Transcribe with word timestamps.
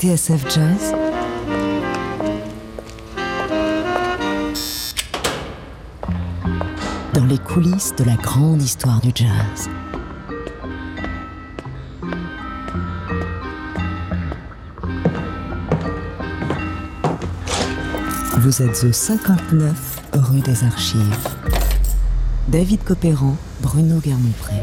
TSF 0.00 0.46
Jazz 0.48 0.94
Dans 7.12 7.26
les 7.26 7.36
coulisses 7.36 7.94
de 7.98 8.04
la 8.04 8.14
grande 8.14 8.62
histoire 8.62 9.02
du 9.02 9.10
jazz. 9.14 9.68
Vous 18.38 18.62
êtes 18.62 18.84
au 18.84 18.92
59 18.92 20.02
rue 20.14 20.40
des 20.40 20.64
Archives. 20.64 21.28
David 22.48 22.82
Copéran, 22.84 23.36
Bruno 23.60 23.98
Guermont-Pré. 23.98 24.54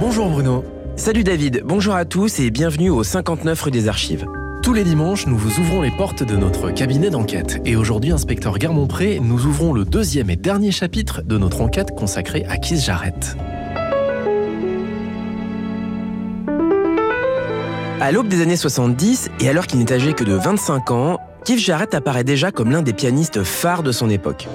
Bonjour 0.00 0.28
Bruno. 0.28 0.64
Salut 0.96 1.22
David, 1.22 1.62
bonjour 1.64 1.94
à 1.94 2.04
tous 2.04 2.40
et 2.40 2.50
bienvenue 2.50 2.90
au 2.90 3.04
59 3.04 3.62
rue 3.62 3.70
des 3.70 3.86
Archives. 3.86 4.26
Tous 4.66 4.72
les 4.72 4.82
dimanches, 4.82 5.28
nous 5.28 5.38
vous 5.38 5.60
ouvrons 5.60 5.80
les 5.80 5.92
portes 5.92 6.24
de 6.24 6.36
notre 6.36 6.72
cabinet 6.72 7.08
d'enquête. 7.08 7.62
Et 7.64 7.76
aujourd'hui, 7.76 8.10
inspecteur 8.10 8.58
Guermont-Pré, 8.58 9.20
nous 9.22 9.46
ouvrons 9.46 9.72
le 9.72 9.84
deuxième 9.84 10.28
et 10.28 10.34
dernier 10.34 10.72
chapitre 10.72 11.22
de 11.22 11.38
notre 11.38 11.60
enquête 11.60 11.94
consacrée 11.94 12.44
à 12.48 12.56
Keith 12.56 12.80
Jarrett. 12.80 13.36
À 18.00 18.10
l'aube 18.10 18.26
des 18.26 18.42
années 18.42 18.56
70, 18.56 19.30
et 19.38 19.48
alors 19.48 19.68
qu'il 19.68 19.78
n'est 19.78 19.92
âgé 19.92 20.14
que 20.14 20.24
de 20.24 20.34
25 20.34 20.90
ans, 20.90 21.20
Keith 21.44 21.60
Jarrett 21.60 21.94
apparaît 21.94 22.24
déjà 22.24 22.50
comme 22.50 22.72
l'un 22.72 22.82
des 22.82 22.92
pianistes 22.92 23.44
phares 23.44 23.84
de 23.84 23.92
son 23.92 24.10
époque. 24.10 24.48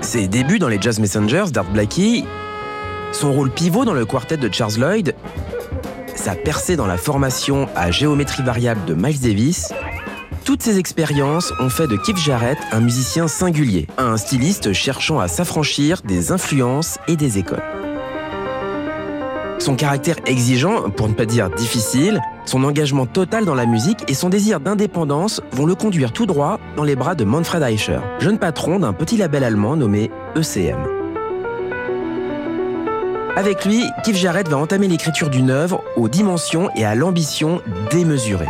Ses 0.00 0.26
débuts 0.26 0.58
dans 0.58 0.68
les 0.68 0.82
Jazz 0.82 0.98
Messengers 0.98 1.52
d'Art 1.52 1.70
Blakey, 1.70 2.24
son 3.12 3.32
rôle 3.32 3.52
pivot 3.52 3.84
dans 3.84 3.94
le 3.94 4.06
quartet 4.06 4.36
de 4.36 4.52
Charles 4.52 4.74
Lloyd, 4.76 5.14
sa 6.20 6.34
percée 6.34 6.76
dans 6.76 6.86
la 6.86 6.98
formation 6.98 7.66
à 7.74 7.90
géométrie 7.90 8.42
variable 8.42 8.84
de 8.84 8.92
Miles 8.92 9.20
Davis, 9.20 9.72
toutes 10.44 10.62
ces 10.62 10.78
expériences 10.78 11.50
ont 11.60 11.70
fait 11.70 11.86
de 11.86 11.96
Keith 11.96 12.18
Jarrett 12.18 12.58
un 12.72 12.80
musicien 12.80 13.26
singulier, 13.26 13.86
un 13.96 14.18
styliste 14.18 14.74
cherchant 14.74 15.18
à 15.18 15.28
s'affranchir 15.28 16.02
des 16.02 16.30
influences 16.30 16.98
et 17.08 17.16
des 17.16 17.38
écoles. 17.38 17.62
Son 19.60 19.76
caractère 19.76 20.16
exigeant, 20.26 20.90
pour 20.90 21.08
ne 21.08 21.14
pas 21.14 21.24
dire 21.24 21.48
difficile, 21.48 22.20
son 22.44 22.64
engagement 22.64 23.06
total 23.06 23.46
dans 23.46 23.54
la 23.54 23.64
musique 23.64 24.04
et 24.08 24.14
son 24.14 24.28
désir 24.28 24.60
d'indépendance 24.60 25.40
vont 25.52 25.64
le 25.64 25.74
conduire 25.74 26.12
tout 26.12 26.26
droit 26.26 26.60
dans 26.76 26.84
les 26.84 26.96
bras 26.96 27.14
de 27.14 27.24
Manfred 27.24 27.62
Eicher, 27.62 28.00
jeune 28.18 28.38
patron 28.38 28.78
d'un 28.78 28.92
petit 28.92 29.16
label 29.16 29.42
allemand 29.42 29.74
nommé 29.74 30.10
ECM. 30.36 30.99
Avec 33.36 33.64
lui, 33.64 33.84
Keith 34.04 34.16
Jarrett 34.16 34.48
va 34.48 34.56
entamer 34.56 34.88
l'écriture 34.88 35.30
d'une 35.30 35.50
œuvre 35.50 35.84
aux 35.96 36.08
dimensions 36.08 36.70
et 36.74 36.84
à 36.84 36.94
l'ambition 36.94 37.62
démesurées. 37.90 38.48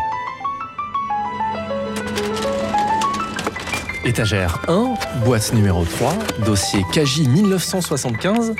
Étagère 4.04 4.58
1, 4.68 4.94
boîte 5.24 5.52
numéro 5.52 5.84
3, 5.84 6.14
dossier 6.46 6.82
KJ 6.92 7.28
1975, 7.28 8.54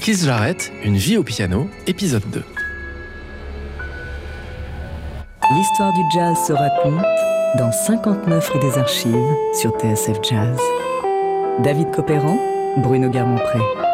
Keith 0.00 0.24
Jarrett, 0.24 0.72
Une 0.82 0.96
vie 0.96 1.16
au 1.16 1.22
piano, 1.22 1.68
épisode 1.86 2.28
2. 2.30 2.42
L'histoire 5.54 5.92
du 5.92 6.00
jazz 6.14 6.36
se 6.46 6.52
raconte 6.52 7.04
dans 7.58 7.72
59 7.72 8.48
rue 8.50 8.60
des 8.60 8.78
Archives 8.78 9.34
sur 9.54 9.70
TSF 9.78 10.18
Jazz. 10.22 10.58
David 11.60 11.90
Copéran, 11.92 12.38
Bruno 12.78 13.08
Guermont-Pré. 13.08 13.89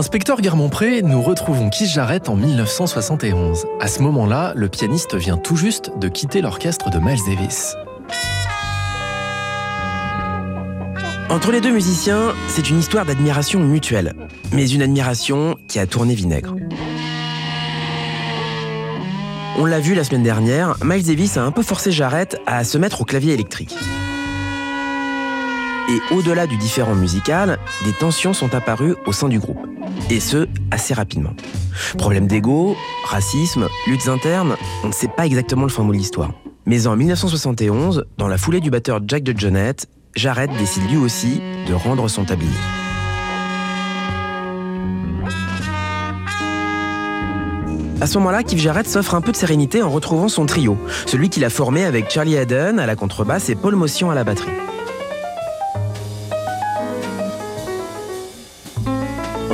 Inspecteur 0.00 0.40
Guermont-Pré, 0.40 1.02
nous 1.02 1.20
retrouvons 1.20 1.68
Keith 1.68 1.90
Jarrett 1.90 2.30
en 2.30 2.34
1971. 2.34 3.66
À 3.80 3.86
ce 3.86 4.00
moment-là, 4.00 4.54
le 4.56 4.70
pianiste 4.70 5.14
vient 5.14 5.36
tout 5.36 5.56
juste 5.56 5.92
de 5.98 6.08
quitter 6.08 6.40
l'orchestre 6.40 6.88
de 6.88 6.98
Miles 6.98 7.20
Davis. 7.26 7.76
Entre 11.28 11.52
les 11.52 11.60
deux 11.60 11.70
musiciens, 11.70 12.32
c'est 12.48 12.70
une 12.70 12.78
histoire 12.78 13.04
d'admiration 13.04 13.60
mutuelle, 13.60 14.14
mais 14.54 14.70
une 14.70 14.80
admiration 14.80 15.58
qui 15.68 15.78
a 15.78 15.86
tourné 15.86 16.14
vinaigre. 16.14 16.56
On 19.58 19.66
l'a 19.66 19.80
vu 19.80 19.94
la 19.94 20.04
semaine 20.04 20.22
dernière, 20.22 20.76
Miles 20.82 21.04
Davis 21.04 21.36
a 21.36 21.42
un 21.42 21.50
peu 21.52 21.62
forcé 21.62 21.92
Jarrett 21.92 22.40
à 22.46 22.64
se 22.64 22.78
mettre 22.78 23.02
au 23.02 23.04
clavier 23.04 23.34
électrique. 23.34 23.76
Et 25.90 26.14
au-delà 26.14 26.46
du 26.46 26.56
différent 26.56 26.94
musical, 26.94 27.58
des 27.84 27.92
tensions 27.92 28.32
sont 28.32 28.54
apparues 28.54 28.94
au 29.04 29.12
sein 29.12 29.28
du 29.28 29.38
groupe. 29.38 29.69
Et 30.10 30.18
ce, 30.18 30.48
assez 30.72 30.92
rapidement. 30.92 31.30
Problème 31.96 32.26
d'ego, 32.26 32.74
racisme, 33.04 33.68
luttes 33.86 34.08
internes, 34.08 34.56
on 34.82 34.88
ne 34.88 34.92
sait 34.92 35.06
pas 35.06 35.24
exactement 35.24 35.62
le 35.62 35.68
fin 35.68 35.84
mot 35.84 35.92
de 35.92 35.98
l'histoire. 35.98 36.32
Mais 36.66 36.88
en 36.88 36.96
1971, 36.96 38.06
dans 38.18 38.26
la 38.26 38.36
foulée 38.36 38.58
du 38.58 38.70
batteur 38.70 39.00
Jack 39.06 39.22
de 39.22 39.38
Jonette, 39.38 39.86
Jarrett 40.16 40.50
décide 40.58 40.90
lui 40.90 40.96
aussi 40.96 41.40
de 41.68 41.74
rendre 41.74 42.08
son 42.08 42.24
tablier. 42.24 42.50
À 48.00 48.06
ce 48.06 48.18
moment-là, 48.18 48.42
Keith 48.42 48.58
Jarrett 48.58 48.88
s'offre 48.88 49.14
un 49.14 49.20
peu 49.20 49.30
de 49.30 49.36
sérénité 49.36 49.80
en 49.80 49.90
retrouvant 49.90 50.28
son 50.28 50.44
trio, 50.44 50.76
celui 51.06 51.28
qu'il 51.28 51.44
a 51.44 51.50
formé 51.50 51.84
avec 51.84 52.10
Charlie 52.10 52.36
Haddon 52.36 52.78
à 52.78 52.86
la 52.86 52.96
contrebasse 52.96 53.48
et 53.48 53.54
Paul 53.54 53.76
Motion 53.76 54.10
à 54.10 54.16
la 54.16 54.24
batterie. 54.24 54.50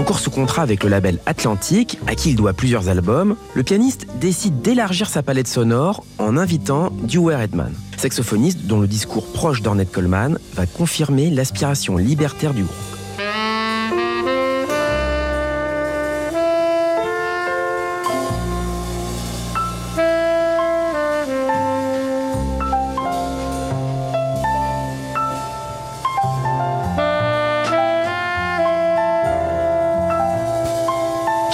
Encore 0.06 0.20
sous 0.20 0.31
contrat 0.31 0.62
avec 0.62 0.85
le 0.85 0.88
label 0.88 1.19
Atlantique, 1.26 1.99
à 2.06 2.14
qui 2.14 2.31
il 2.31 2.37
doit 2.37 2.53
plusieurs 2.53 2.88
albums, 2.88 3.35
le 3.55 3.64
pianiste 3.64 4.06
décide 4.20 4.62
d'élargir 4.62 5.08
sa 5.08 5.20
palette 5.20 5.49
sonore 5.49 6.05
en 6.19 6.37
invitant 6.37 6.93
Dewey 7.03 7.35
Redman, 7.35 7.73
saxophoniste 7.97 8.67
dont 8.67 8.79
le 8.79 8.87
discours 8.87 9.26
proche 9.32 9.62
d'Ornette 9.62 9.91
Coleman 9.91 10.38
va 10.55 10.64
confirmer 10.67 11.29
l'aspiration 11.29 11.97
libertaire 11.97 12.55
du 12.55 12.62
groupe. 12.62 12.95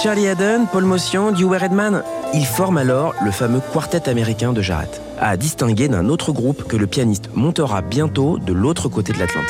Charlie 0.03 0.27
Haddon, 0.27 0.65
Paul 0.69 0.83
Motion, 0.83 1.31
Dewey 1.31 1.57
Redman, 1.57 2.03
ils 2.33 2.45
forment 2.45 2.79
alors 2.79 3.15
le 3.23 3.31
fameux 3.31 3.61
quartet 3.71 4.09
américain 4.09 4.51
de 4.51 4.61
Jarrett, 4.61 5.01
à 5.17 5.37
distinguer 5.37 5.87
d'un 5.87 6.09
autre 6.09 6.33
groupe 6.33 6.67
que 6.67 6.75
le 6.75 6.87
pianiste 6.87 7.29
montera 7.33 7.81
bientôt 7.81 8.37
de 8.37 8.51
l'autre 8.51 8.89
côté 8.89 9.13
de 9.13 9.19
l'Atlantique. 9.19 9.49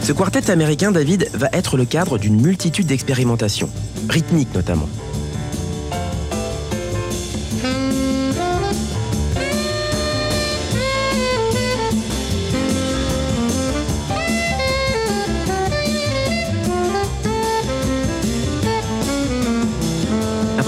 Ce 0.00 0.12
quartet 0.12 0.50
américain, 0.50 0.92
David, 0.92 1.28
va 1.34 1.50
être 1.52 1.76
le 1.76 1.84
cadre 1.84 2.16
d'une 2.16 2.40
multitude 2.40 2.86
d'expérimentations, 2.86 3.68
rythmiques 4.08 4.54
notamment. 4.54 4.88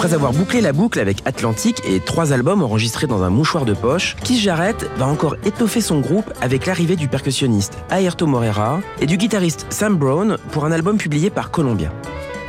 Après 0.09 0.17
avoir 0.17 0.33
bouclé 0.33 0.63
la 0.63 0.73
boucle 0.73 1.01
avec 1.01 1.19
Atlantic 1.27 1.83
et 1.87 2.01
trois 2.01 2.33
albums 2.33 2.63
enregistrés 2.63 3.07
dans 3.07 3.23
un 3.25 3.29
mouchoir 3.29 3.67
de 3.67 3.75
poche, 3.75 4.17
Keith 4.25 4.39
Jarrett 4.39 4.89
va 4.97 5.07
encore 5.07 5.37
étoffer 5.45 5.83
son 5.83 6.01
groupe 6.01 6.33
avec 6.41 6.65
l'arrivée 6.65 6.97
du 6.97 7.09
percussionniste 7.09 7.77
Ayrton 7.91 8.27
Morera 8.27 8.81
et 9.03 9.07
du 9.07 9.19
guitariste 9.19 9.67
Sam 9.69 9.99
Brown 9.99 10.39
pour 10.51 10.65
un 10.65 10.73
album 10.73 10.97
publié 10.97 11.29
par 11.29 11.51
Columbia. 11.51 11.93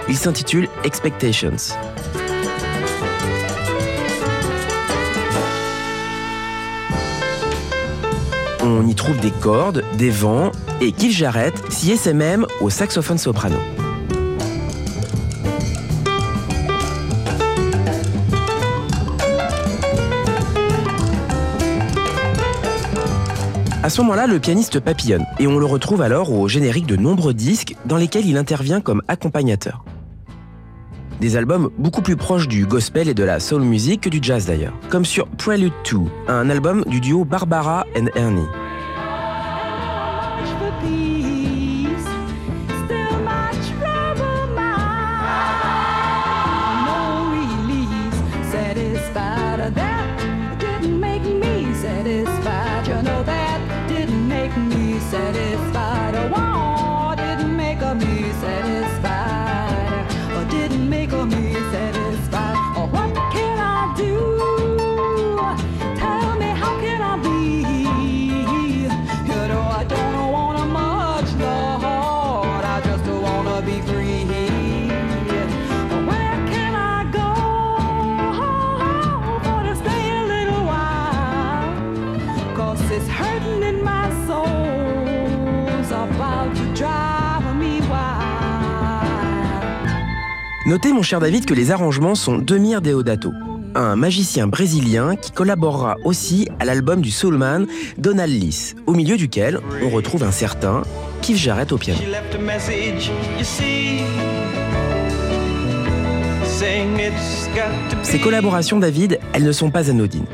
Il 0.08 0.16
s'intitule 0.16 0.70
Expectations. 0.86 1.76
On 8.64 8.88
y 8.88 8.96
trouve 8.96 9.20
des 9.20 9.32
cordes, 9.32 9.84
des 9.98 10.12
vents, 10.12 10.54
et 10.80 10.94
Keith 10.94 11.12
Jarrett 11.12 11.62
s'y 11.70 11.92
essaie 11.92 12.14
même 12.14 12.46
au 12.62 12.70
saxophone 12.70 13.18
soprano. 13.18 13.58
À 23.90 23.92
ce 23.92 24.02
moment-là, 24.02 24.28
le 24.28 24.40
pianiste 24.40 24.80
papillonne 24.80 25.26
et 25.40 25.48
on 25.48 25.58
le 25.58 25.66
retrouve 25.66 26.04
alors 26.04 26.32
au 26.32 26.48
générique 26.48 26.86
de 26.86 26.96
nombreux 26.96 27.34
disques 27.34 27.76
dans 27.88 27.98
lesquels 27.98 28.28
il 28.28 28.38
intervient 28.38 28.82
comme 28.82 29.02
accompagnateur. 29.08 29.84
Des 31.20 31.36
albums 31.38 31.72
beaucoup 31.80 32.04
plus 32.04 32.16
proches 32.16 32.48
du 32.48 32.68
gospel 32.68 33.10
et 33.10 33.16
de 33.16 33.24
la 33.24 33.40
soul 33.40 33.64
music 33.64 34.02
que 34.02 34.10
du 34.10 34.20
jazz 34.22 34.46
d'ailleurs, 34.46 34.76
comme 34.90 35.06
sur 35.06 35.28
Prelude 35.28 35.74
2, 35.92 35.98
un 36.28 36.52
album 36.52 36.84
du 36.86 37.02
duo 37.02 37.26
Barbara 37.26 37.88
and 37.98 38.10
Ernie. 38.16 38.46
Notez, 90.70 90.94
mon 90.94 91.02
cher 91.02 91.20
David, 91.20 91.46
que 91.46 91.56
les 91.56 91.72
arrangements 91.72 92.14
sont 92.14 92.38
d'Emir 92.38 92.84
Deodato, 92.84 93.32
un 93.74 93.96
magicien 93.96 94.46
brésilien 94.46 95.16
qui 95.16 95.32
collaborera 95.32 95.96
aussi 96.06 96.48
à 96.60 96.66
l'album 96.66 97.02
du 97.02 97.10
soulman 97.10 97.66
Donald 97.98 98.32
Lys, 98.32 98.76
au 98.86 98.94
milieu 98.94 99.18
duquel 99.18 99.62
on 99.84 99.90
retrouve 99.90 100.22
un 100.22 100.32
certain 100.32 100.84
Keith 101.24 101.38
Jarrett 101.38 101.72
au 101.72 101.80
piano. 101.80 102.00
Ces 108.04 108.20
collaborations, 108.20 108.78
David, 108.78 109.20
elles 109.34 109.46
ne 109.46 109.52
sont 109.52 109.72
pas 109.72 109.90
anodines. 109.90 110.28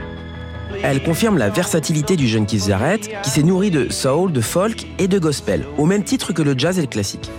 Elles 0.84 1.02
confirment 1.02 1.38
la 1.38 1.50
versatilité 1.50 2.18
du 2.18 2.28
jeune 2.28 2.46
Keith 2.46 2.68
Jarrett, 2.68 3.10
qui 3.24 3.30
s'est 3.30 3.44
nourri 3.44 3.72
de 3.72 3.90
soul, 3.90 4.34
de 4.34 4.42
folk 4.42 4.86
et 5.00 5.08
de 5.08 5.18
gospel, 5.18 5.64
au 5.78 5.86
même 5.86 6.04
titre 6.04 6.34
que 6.34 6.42
le 6.42 6.56
jazz 6.58 6.78
et 6.78 6.82
le 6.82 6.88
classique. 6.88 7.32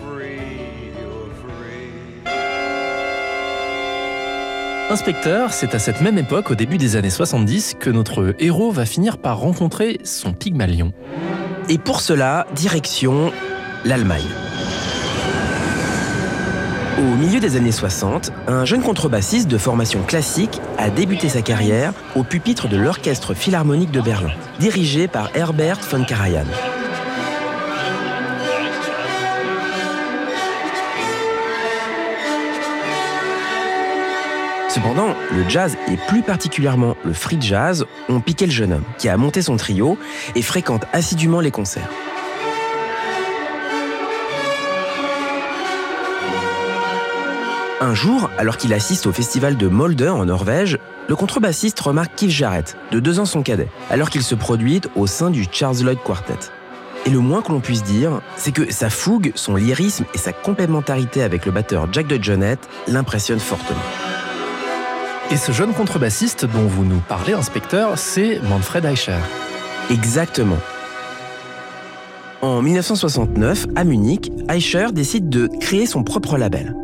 Inspecteur, 4.89 5.53
c'est 5.53 5.75
à 5.75 5.81
cette 5.81 6.01
même 6.01 6.17
époque, 6.17 6.53
au 6.53 6.55
début 6.55 6.79
des 6.79 6.95
années 6.95 7.11
70, 7.11 7.75
que 7.81 7.91
notre 7.91 8.37
héros 8.39 8.71
va 8.71 8.87
finir 8.87 9.19
par 9.19 9.41
rencontrer 9.41 9.99
son 10.05 10.33
Pygmalion. 10.33 10.93
Et 11.69 11.77
pour 11.77 12.01
cela, 12.01 12.47
direction 12.55 13.33
l'Allemagne. 13.85 14.23
Au 16.99 17.17
milieu 17.17 17.41
des 17.41 17.57
années 17.57 17.73
60, 17.73 18.31
un 18.47 18.65
jeune 18.65 18.81
contrebassiste 18.81 19.49
de 19.49 19.59
formation 19.59 20.03
classique 20.05 20.61
a 20.79 20.89
débuté 20.89 21.29
sa 21.29 21.43
carrière 21.43 21.93
au 22.15 22.23
pupitre 22.23 22.69
de 22.69 22.77
l'Orchestre 22.77 23.35
Philharmonique 23.35 23.91
de 23.91 24.01
Berlin, 24.01 24.35
dirigé 24.61 25.09
par 25.09 25.31
Herbert 25.35 25.81
von 25.91 26.05
Karajan. 26.05 26.47
Cependant, 34.77 35.15
le 35.33 35.49
jazz 35.49 35.75
et 35.91 35.97
plus 35.97 36.21
particulièrement 36.21 36.99
le 37.03 37.15
free 37.15 37.41
jazz 37.41 37.87
ont 38.11 38.21
piqué 38.21 38.45
le 38.45 38.53
jeune 38.53 38.75
homme, 38.75 38.85
qui 38.99 39.09
a 39.09 39.17
monté 39.17 39.41
son 39.41 39.57
trio 39.57 39.97
et 40.35 40.43
fréquente 40.43 40.85
assidûment 40.93 41.41
les 41.41 41.51
concerts. 41.51 41.89
Un 47.81 47.95
jour, 47.95 48.29
alors 48.37 48.59
qu'il 48.59 48.75
assiste 48.75 49.07
au 49.07 49.13
festival 49.13 49.57
de 49.57 49.67
Molde 49.67 50.03
en 50.03 50.27
Norvège, 50.27 50.77
le 51.09 51.17
contrebassiste 51.17 51.81
remarque 51.81 52.15
Keith 52.15 52.29
Jarrett, 52.29 52.77
de 52.93 53.01
deux 53.01 53.19
ans 53.19 53.25
son 53.25 53.43
cadet, 53.43 53.69
alors 53.89 54.11
qu'il 54.11 54.23
se 54.23 54.35
produit 54.35 54.83
au 54.95 55.07
sein 55.07 55.31
du 55.31 55.47
Charles 55.51 55.81
Lloyd 55.85 56.01
Quartet. 56.05 56.51
Et 57.07 57.11
le 57.11 57.21
moins 57.21 57.41
que 57.41 57.51
l'on 57.51 57.61
puisse 57.61 57.83
dire, 57.83 58.21
c'est 58.37 58.53
que 58.53 58.71
sa 58.71 58.91
fougue, 58.91 59.33
son 59.37 59.57
lyrisme 59.57 60.05
et 60.13 60.19
sa 60.19 60.35
complémentarité 60.35 61.23
avec 61.23 61.47
le 61.47 61.53
batteur 61.53 61.89
Jack 61.93 62.09
de 62.09 62.23
Jonette 62.23 62.69
l'impressionnent 62.89 63.41
fortement. 63.41 63.81
Et 65.33 65.37
ce 65.37 65.51
jeune 65.51 65.73
contrebassiste 65.73 66.45
dont 66.45 66.67
vous 66.67 66.85
nous 66.85 67.01
parlez, 67.09 67.33
inspecteur, 67.33 67.99
c'est 67.99 68.41
Manfred 68.49 68.85
Eicher. 68.85 69.19
Exactement. 69.91 70.59
En 72.43 72.63
1969, 72.63 73.67
à 73.75 73.83
Munich, 73.83 74.31
Eicher 74.49 74.87
décide 74.93 75.29
de 75.29 75.49
créer 75.61 75.87
son 75.87 76.05
propre 76.05 76.39
label. 76.39 76.77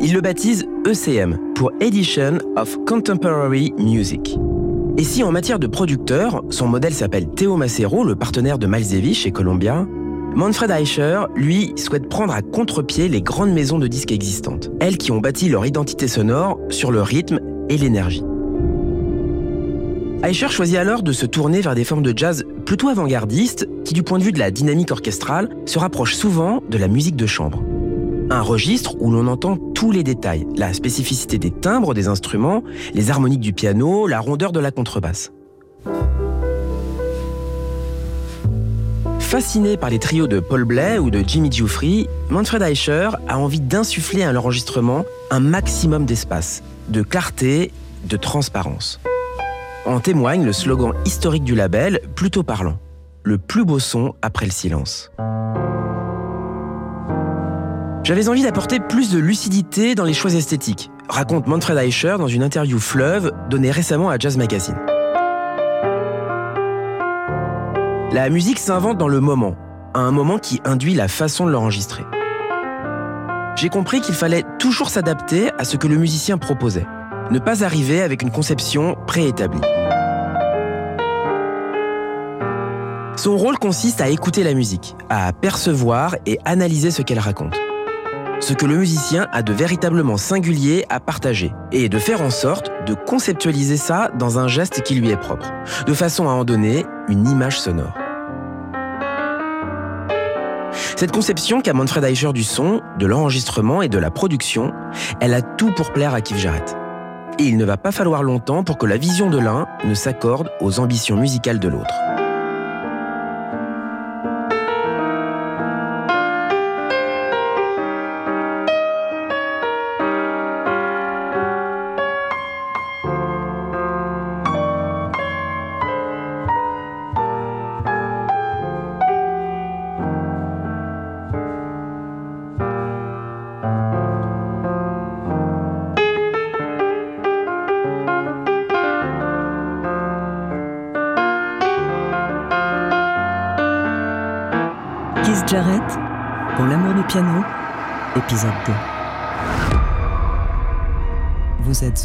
Il 0.00 0.14
le 0.14 0.22
baptise 0.22 0.66
ECM 0.86 1.38
pour 1.54 1.70
Edition 1.80 2.38
of 2.56 2.78
Contemporary 2.86 3.74
Music. 3.78 4.38
Et 4.96 5.04
si 5.04 5.22
en 5.22 5.30
matière 5.30 5.58
de 5.58 5.66
producteur, 5.66 6.42
son 6.48 6.66
modèle 6.66 6.94
s'appelle 6.94 7.28
Theo 7.28 7.56
Macero, 7.56 8.04
le 8.04 8.16
partenaire 8.16 8.58
de 8.58 8.66
Miles 8.66 8.88
Davis 8.88 9.18
chez 9.18 9.32
Columbia, 9.32 9.86
Manfred 10.34 10.68
Eicher, 10.72 11.26
lui, 11.36 11.72
souhaite 11.76 12.08
prendre 12.08 12.34
à 12.34 12.42
contre-pied 12.42 13.08
les 13.08 13.22
grandes 13.22 13.52
maisons 13.52 13.78
de 13.78 13.86
disques 13.86 14.10
existantes, 14.10 14.68
elles 14.80 14.98
qui 14.98 15.12
ont 15.12 15.20
bâti 15.20 15.48
leur 15.48 15.64
identité 15.64 16.08
sonore 16.08 16.58
sur 16.70 16.90
le 16.90 17.02
rythme 17.02 17.38
et 17.68 17.78
l'énergie. 17.78 18.24
Eicher 20.24 20.48
choisit 20.48 20.76
alors 20.76 21.04
de 21.04 21.12
se 21.12 21.24
tourner 21.24 21.60
vers 21.60 21.76
des 21.76 21.84
formes 21.84 22.02
de 22.02 22.12
jazz 22.16 22.44
plutôt 22.66 22.88
avant-gardistes 22.88 23.68
qui, 23.84 23.94
du 23.94 24.02
point 24.02 24.18
de 24.18 24.24
vue 24.24 24.32
de 24.32 24.40
la 24.40 24.50
dynamique 24.50 24.90
orchestrale, 24.90 25.50
se 25.66 25.78
rapprochent 25.78 26.16
souvent 26.16 26.62
de 26.68 26.78
la 26.78 26.88
musique 26.88 27.16
de 27.16 27.26
chambre. 27.26 27.62
Un 28.30 28.40
registre 28.40 28.96
où 29.00 29.12
l'on 29.12 29.28
entend 29.28 29.56
tous 29.56 29.92
les 29.92 30.02
détails, 30.02 30.46
la 30.56 30.72
spécificité 30.72 31.38
des 31.38 31.52
timbres 31.52 31.94
des 31.94 32.08
instruments, 32.08 32.64
les 32.92 33.10
harmoniques 33.10 33.40
du 33.40 33.52
piano, 33.52 34.08
la 34.08 34.18
rondeur 34.18 34.50
de 34.50 34.58
la 34.60 34.72
contrebasse. 34.72 35.30
Fasciné 39.34 39.76
par 39.76 39.90
les 39.90 39.98
trios 39.98 40.28
de 40.28 40.38
Paul 40.38 40.62
Blais 40.62 41.00
ou 41.00 41.10
de 41.10 41.20
Jimmy 41.26 41.50
Giuffry, 41.50 42.06
Manfred 42.30 42.62
Eicher 42.62 43.08
a 43.26 43.36
envie 43.36 43.58
d'insuffler 43.58 44.22
à 44.22 44.32
l'enregistrement 44.32 45.04
un 45.32 45.40
maximum 45.40 46.06
d'espace, 46.06 46.62
de 46.88 47.02
clarté, 47.02 47.72
de 48.04 48.16
transparence. 48.16 49.00
En 49.86 49.98
témoigne 49.98 50.44
le 50.44 50.52
slogan 50.52 50.92
historique 51.04 51.42
du 51.42 51.56
label, 51.56 52.00
plutôt 52.14 52.44
parlant. 52.44 52.78
le 53.24 53.36
plus 53.36 53.64
beau 53.64 53.80
son 53.80 54.14
après 54.22 54.46
le 54.46 54.52
silence. 54.52 55.10
J'avais 58.04 58.28
envie 58.28 58.44
d'apporter 58.44 58.78
plus 58.78 59.10
de 59.10 59.18
lucidité 59.18 59.96
dans 59.96 60.04
les 60.04 60.14
choix 60.14 60.32
esthétiques, 60.32 60.92
raconte 61.08 61.48
Manfred 61.48 61.76
Eicher 61.78 62.14
dans 62.20 62.28
une 62.28 62.44
interview 62.44 62.78
fleuve 62.78 63.32
donnée 63.50 63.72
récemment 63.72 64.10
à 64.10 64.16
Jazz 64.16 64.36
Magazine. 64.36 64.76
La 68.14 68.30
musique 68.30 68.60
s'invente 68.60 68.96
dans 68.96 69.08
le 69.08 69.18
moment, 69.18 69.56
à 69.92 69.98
un 69.98 70.12
moment 70.12 70.38
qui 70.38 70.60
induit 70.64 70.94
la 70.94 71.08
façon 71.08 71.46
de 71.46 71.50
l'enregistrer. 71.50 72.04
J'ai 73.56 73.68
compris 73.68 74.00
qu'il 74.00 74.14
fallait 74.14 74.44
toujours 74.60 74.88
s'adapter 74.88 75.50
à 75.58 75.64
ce 75.64 75.76
que 75.76 75.88
le 75.88 75.96
musicien 75.96 76.38
proposait, 76.38 76.86
ne 77.32 77.40
pas 77.40 77.64
arriver 77.64 78.02
avec 78.02 78.22
une 78.22 78.30
conception 78.30 78.96
préétablie. 79.08 79.60
Son 83.16 83.36
rôle 83.36 83.58
consiste 83.58 84.00
à 84.00 84.08
écouter 84.08 84.44
la 84.44 84.54
musique, 84.54 84.94
à 85.10 85.32
percevoir 85.32 86.14
et 86.24 86.38
analyser 86.44 86.92
ce 86.92 87.02
qu'elle 87.02 87.18
raconte. 87.18 87.56
Ce 88.38 88.52
que 88.52 88.66
le 88.66 88.76
musicien 88.76 89.26
a 89.32 89.42
de 89.42 89.52
véritablement 89.52 90.18
singulier 90.18 90.84
à 90.88 91.00
partager, 91.00 91.52
et 91.72 91.88
de 91.88 91.98
faire 91.98 92.22
en 92.22 92.30
sorte 92.30 92.70
de 92.86 92.94
conceptualiser 92.94 93.76
ça 93.76 94.12
dans 94.16 94.38
un 94.38 94.46
geste 94.46 94.82
qui 94.82 94.94
lui 94.94 95.10
est 95.10 95.16
propre, 95.16 95.52
de 95.84 95.94
façon 95.94 96.28
à 96.28 96.32
en 96.32 96.44
donner 96.44 96.86
une 97.08 97.28
image 97.28 97.58
sonore. 97.58 98.03
Cette 100.96 101.10
conception 101.10 101.60
qu'a 101.60 101.72
Manfred 101.72 102.04
Eicher 102.04 102.32
du 102.32 102.44
son, 102.44 102.80
de 103.00 103.06
l'enregistrement 103.06 103.82
et 103.82 103.88
de 103.88 103.98
la 103.98 104.12
production, 104.12 104.72
elle 105.20 105.34
a 105.34 105.42
tout 105.42 105.72
pour 105.72 105.92
plaire 105.92 106.14
à 106.14 106.20
Keith 106.20 106.38
Jarrett. 106.38 106.76
Et 107.40 107.42
il 107.42 107.56
ne 107.56 107.64
va 107.64 107.76
pas 107.76 107.90
falloir 107.90 108.22
longtemps 108.22 108.62
pour 108.62 108.78
que 108.78 108.86
la 108.86 108.96
vision 108.96 109.28
de 109.28 109.38
l'un 109.38 109.66
ne 109.84 109.94
s'accorde 109.94 110.50
aux 110.60 110.78
ambitions 110.78 111.16
musicales 111.16 111.58
de 111.58 111.66
l'autre. 111.66 111.94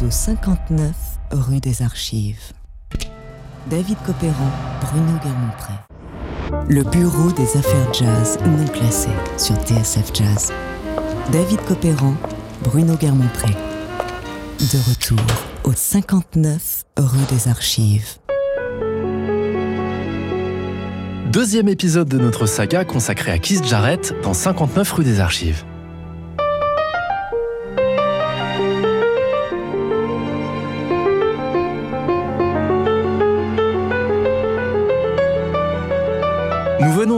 Au 0.02 0.10
59 0.10 0.94
rue 1.32 1.60
des 1.60 1.82
Archives. 1.82 2.52
David 3.68 3.96
Copéran, 4.06 4.50
Bruno 4.80 5.18
Guermont-Pré. 5.22 5.74
Le 6.68 6.82
bureau 6.84 7.30
des 7.32 7.56
affaires 7.56 7.92
jazz 7.92 8.38
non 8.46 8.66
classées 8.66 9.08
sur 9.36 9.56
TSF 9.56 10.10
Jazz. 10.14 10.52
David 11.32 11.60
Copéran, 11.62 12.14
Bruno 12.62 12.94
Guermont-Pré. 12.94 13.52
De 14.60 14.90
retour 14.90 15.18
au 15.64 15.72
59 15.72 16.84
rue 16.96 17.24
des 17.30 17.48
Archives. 17.48 18.18
Deuxième 21.30 21.68
épisode 21.68 22.08
de 22.08 22.18
notre 22.18 22.46
saga 22.46 22.84
consacré 22.84 23.32
à 23.32 23.38
Keith 23.38 23.64
Jarrett 23.64 24.14
dans 24.22 24.34
59 24.34 24.92
rue 24.92 25.04
des 25.04 25.20
Archives. 25.20 25.64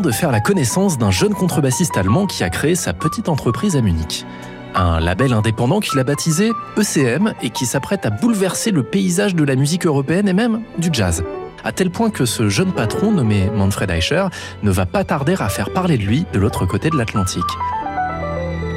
De 0.02 0.10
faire 0.10 0.30
la 0.30 0.40
connaissance 0.40 0.98
d'un 0.98 1.10
jeune 1.10 1.34
contrebassiste 1.34 1.96
allemand 1.96 2.26
qui 2.26 2.44
a 2.44 2.50
créé 2.50 2.74
sa 2.74 2.92
petite 2.92 3.28
entreprise 3.28 3.76
à 3.76 3.80
Munich. 3.80 4.26
Un 4.74 5.00
label 5.00 5.32
indépendant 5.32 5.80
qu'il 5.80 5.98
a 5.98 6.04
baptisé 6.04 6.52
ECM 6.76 7.34
et 7.42 7.50
qui 7.50 7.66
s'apprête 7.66 8.04
à 8.04 8.10
bouleverser 8.10 8.70
le 8.70 8.82
paysage 8.82 9.34
de 9.34 9.44
la 9.44 9.56
musique 9.56 9.86
européenne 9.86 10.28
et 10.28 10.32
même 10.32 10.62
du 10.78 10.88
jazz 10.92 11.24
à 11.64 11.72
tel 11.72 11.90
point 11.90 12.10
que 12.10 12.24
ce 12.24 12.48
jeune 12.48 12.72
patron 12.72 13.12
nommé 13.12 13.50
Manfred 13.54 13.90
Eicher 13.90 14.26
ne 14.62 14.70
va 14.70 14.86
pas 14.86 15.04
tarder 15.04 15.36
à 15.38 15.48
faire 15.48 15.72
parler 15.72 15.98
de 15.98 16.02
lui 16.02 16.26
de 16.32 16.38
l'autre 16.38 16.66
côté 16.66 16.90
de 16.90 16.96
l'Atlantique. 16.96 17.42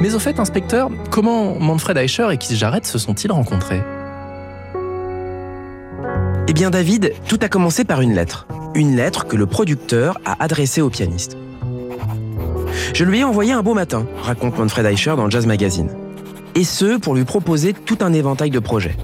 Mais 0.00 0.14
au 0.14 0.18
fait, 0.18 0.38
inspecteur, 0.38 0.90
comment 1.10 1.58
Manfred 1.58 1.96
Eicher 1.96 2.28
et 2.30 2.36
Keith 2.36 2.56
Jarrett 2.56 2.86
se 2.86 2.98
sont-ils 2.98 3.32
rencontrés? 3.32 3.82
Eh 6.48 6.52
bien 6.52 6.70
David, 6.70 7.12
tout 7.28 7.38
a 7.42 7.48
commencé 7.48 7.84
par 7.84 8.02
une 8.02 8.14
lettre. 8.14 8.46
Une 8.76 8.94
lettre 8.94 9.26
que 9.26 9.36
le 9.36 9.46
producteur 9.46 10.18
a 10.26 10.36
adressée 10.44 10.82
au 10.82 10.90
pianiste. 10.90 11.38
Je 12.92 13.04
lui 13.04 13.20
ai 13.20 13.24
envoyé 13.24 13.52
un 13.52 13.62
beau 13.62 13.72
matin, 13.72 14.04
raconte 14.22 14.58
Manfred 14.58 14.84
Eicher 14.84 15.14
dans 15.16 15.30
Jazz 15.30 15.46
Magazine. 15.46 15.88
Et 16.54 16.62
ce, 16.62 16.98
pour 16.98 17.14
lui 17.14 17.24
proposer 17.24 17.72
tout 17.72 17.96
un 18.02 18.12
éventail 18.12 18.50
de 18.50 18.58
projets. 18.58 18.94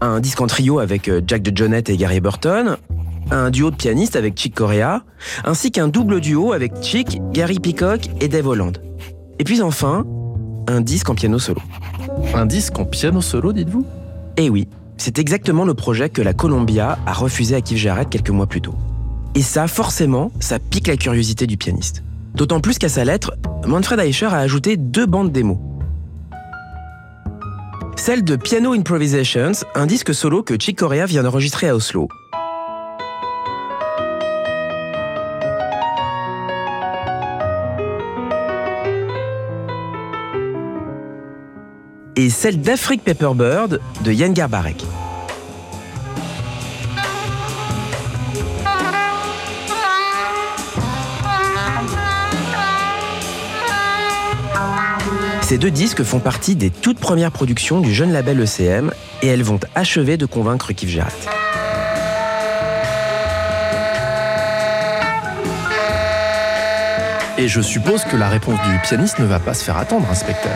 Un 0.00 0.20
disque 0.20 0.40
en 0.40 0.46
trio 0.46 0.78
avec 0.78 1.10
Jack 1.26 1.42
DeJohnette 1.42 1.90
et 1.90 1.96
Gary 1.96 2.20
Burton, 2.20 2.76
un 3.32 3.50
duo 3.50 3.72
de 3.72 3.76
pianistes 3.76 4.14
avec 4.14 4.38
Chick 4.38 4.54
Corea, 4.54 5.02
ainsi 5.44 5.72
qu'un 5.72 5.88
double 5.88 6.20
duo 6.20 6.52
avec 6.52 6.80
Chick, 6.80 7.20
Gary 7.32 7.58
Peacock 7.58 8.08
et 8.20 8.28
Dave 8.28 8.46
Holland. 8.46 8.78
Et 9.40 9.44
puis 9.44 9.60
enfin, 9.60 10.04
un 10.68 10.80
disque 10.80 11.10
en 11.10 11.16
piano 11.16 11.40
solo. 11.40 11.60
Un 12.32 12.46
disque 12.46 12.78
en 12.78 12.84
piano 12.84 13.20
solo, 13.20 13.52
dites-vous? 13.52 13.84
Eh 14.36 14.50
oui, 14.50 14.68
c'est 14.96 15.18
exactement 15.18 15.64
le 15.64 15.74
projet 15.74 16.08
que 16.08 16.22
la 16.22 16.32
Columbia 16.32 16.98
a 17.06 17.12
refusé 17.12 17.54
à 17.54 17.60
Keith 17.60 17.78
Jarrett 17.78 18.08
quelques 18.08 18.30
mois 18.30 18.46
plus 18.46 18.60
tôt. 18.60 18.74
Et 19.34 19.42
ça, 19.42 19.66
forcément, 19.66 20.30
ça 20.40 20.58
pique 20.58 20.86
la 20.86 20.96
curiosité 20.96 21.46
du 21.46 21.56
pianiste. 21.56 22.04
D'autant 22.34 22.60
plus 22.60 22.78
qu'à 22.78 22.88
sa 22.88 23.04
lettre, 23.04 23.34
Manfred 23.66 24.00
Eicher 24.00 24.26
a 24.26 24.38
ajouté 24.38 24.76
deux 24.76 25.06
bandes 25.06 25.32
démos. 25.32 25.58
Celle 27.96 28.24
de 28.24 28.36
Piano 28.36 28.72
Improvisations, 28.72 29.52
un 29.74 29.86
disque 29.86 30.14
solo 30.14 30.42
que 30.42 30.54
Chick 30.58 30.78
Corea 30.78 31.06
vient 31.06 31.22
d'enregistrer 31.22 31.68
à 31.68 31.76
Oslo, 31.76 32.08
et 42.16 42.30
celle 42.30 42.60
d'Afrique 42.60 43.02
Pepperbird 43.02 43.80
de 44.02 44.12
Yann 44.12 44.32
Garbarek. 44.32 44.84
Ces 55.42 55.58
deux 55.58 55.70
disques 55.70 56.02
font 56.02 56.20
partie 56.20 56.56
des 56.56 56.70
toutes 56.70 56.98
premières 56.98 57.30
productions 57.30 57.80
du 57.80 57.92
jeune 57.92 58.12
label 58.12 58.40
ECM 58.40 58.90
et 59.22 59.26
elles 59.26 59.42
vont 59.42 59.60
achever 59.74 60.16
de 60.16 60.24
convaincre 60.24 60.72
Keith 60.72 60.88
Jarrett. 60.88 61.28
Et 67.36 67.48
je 67.48 67.60
suppose 67.60 68.04
que 68.04 68.16
la 68.16 68.28
réponse 68.28 68.58
du 68.62 68.78
pianiste 68.78 69.18
ne 69.18 69.26
va 69.26 69.38
pas 69.38 69.54
se 69.54 69.64
faire 69.64 69.76
attendre, 69.76 70.08
inspecteur. 70.10 70.52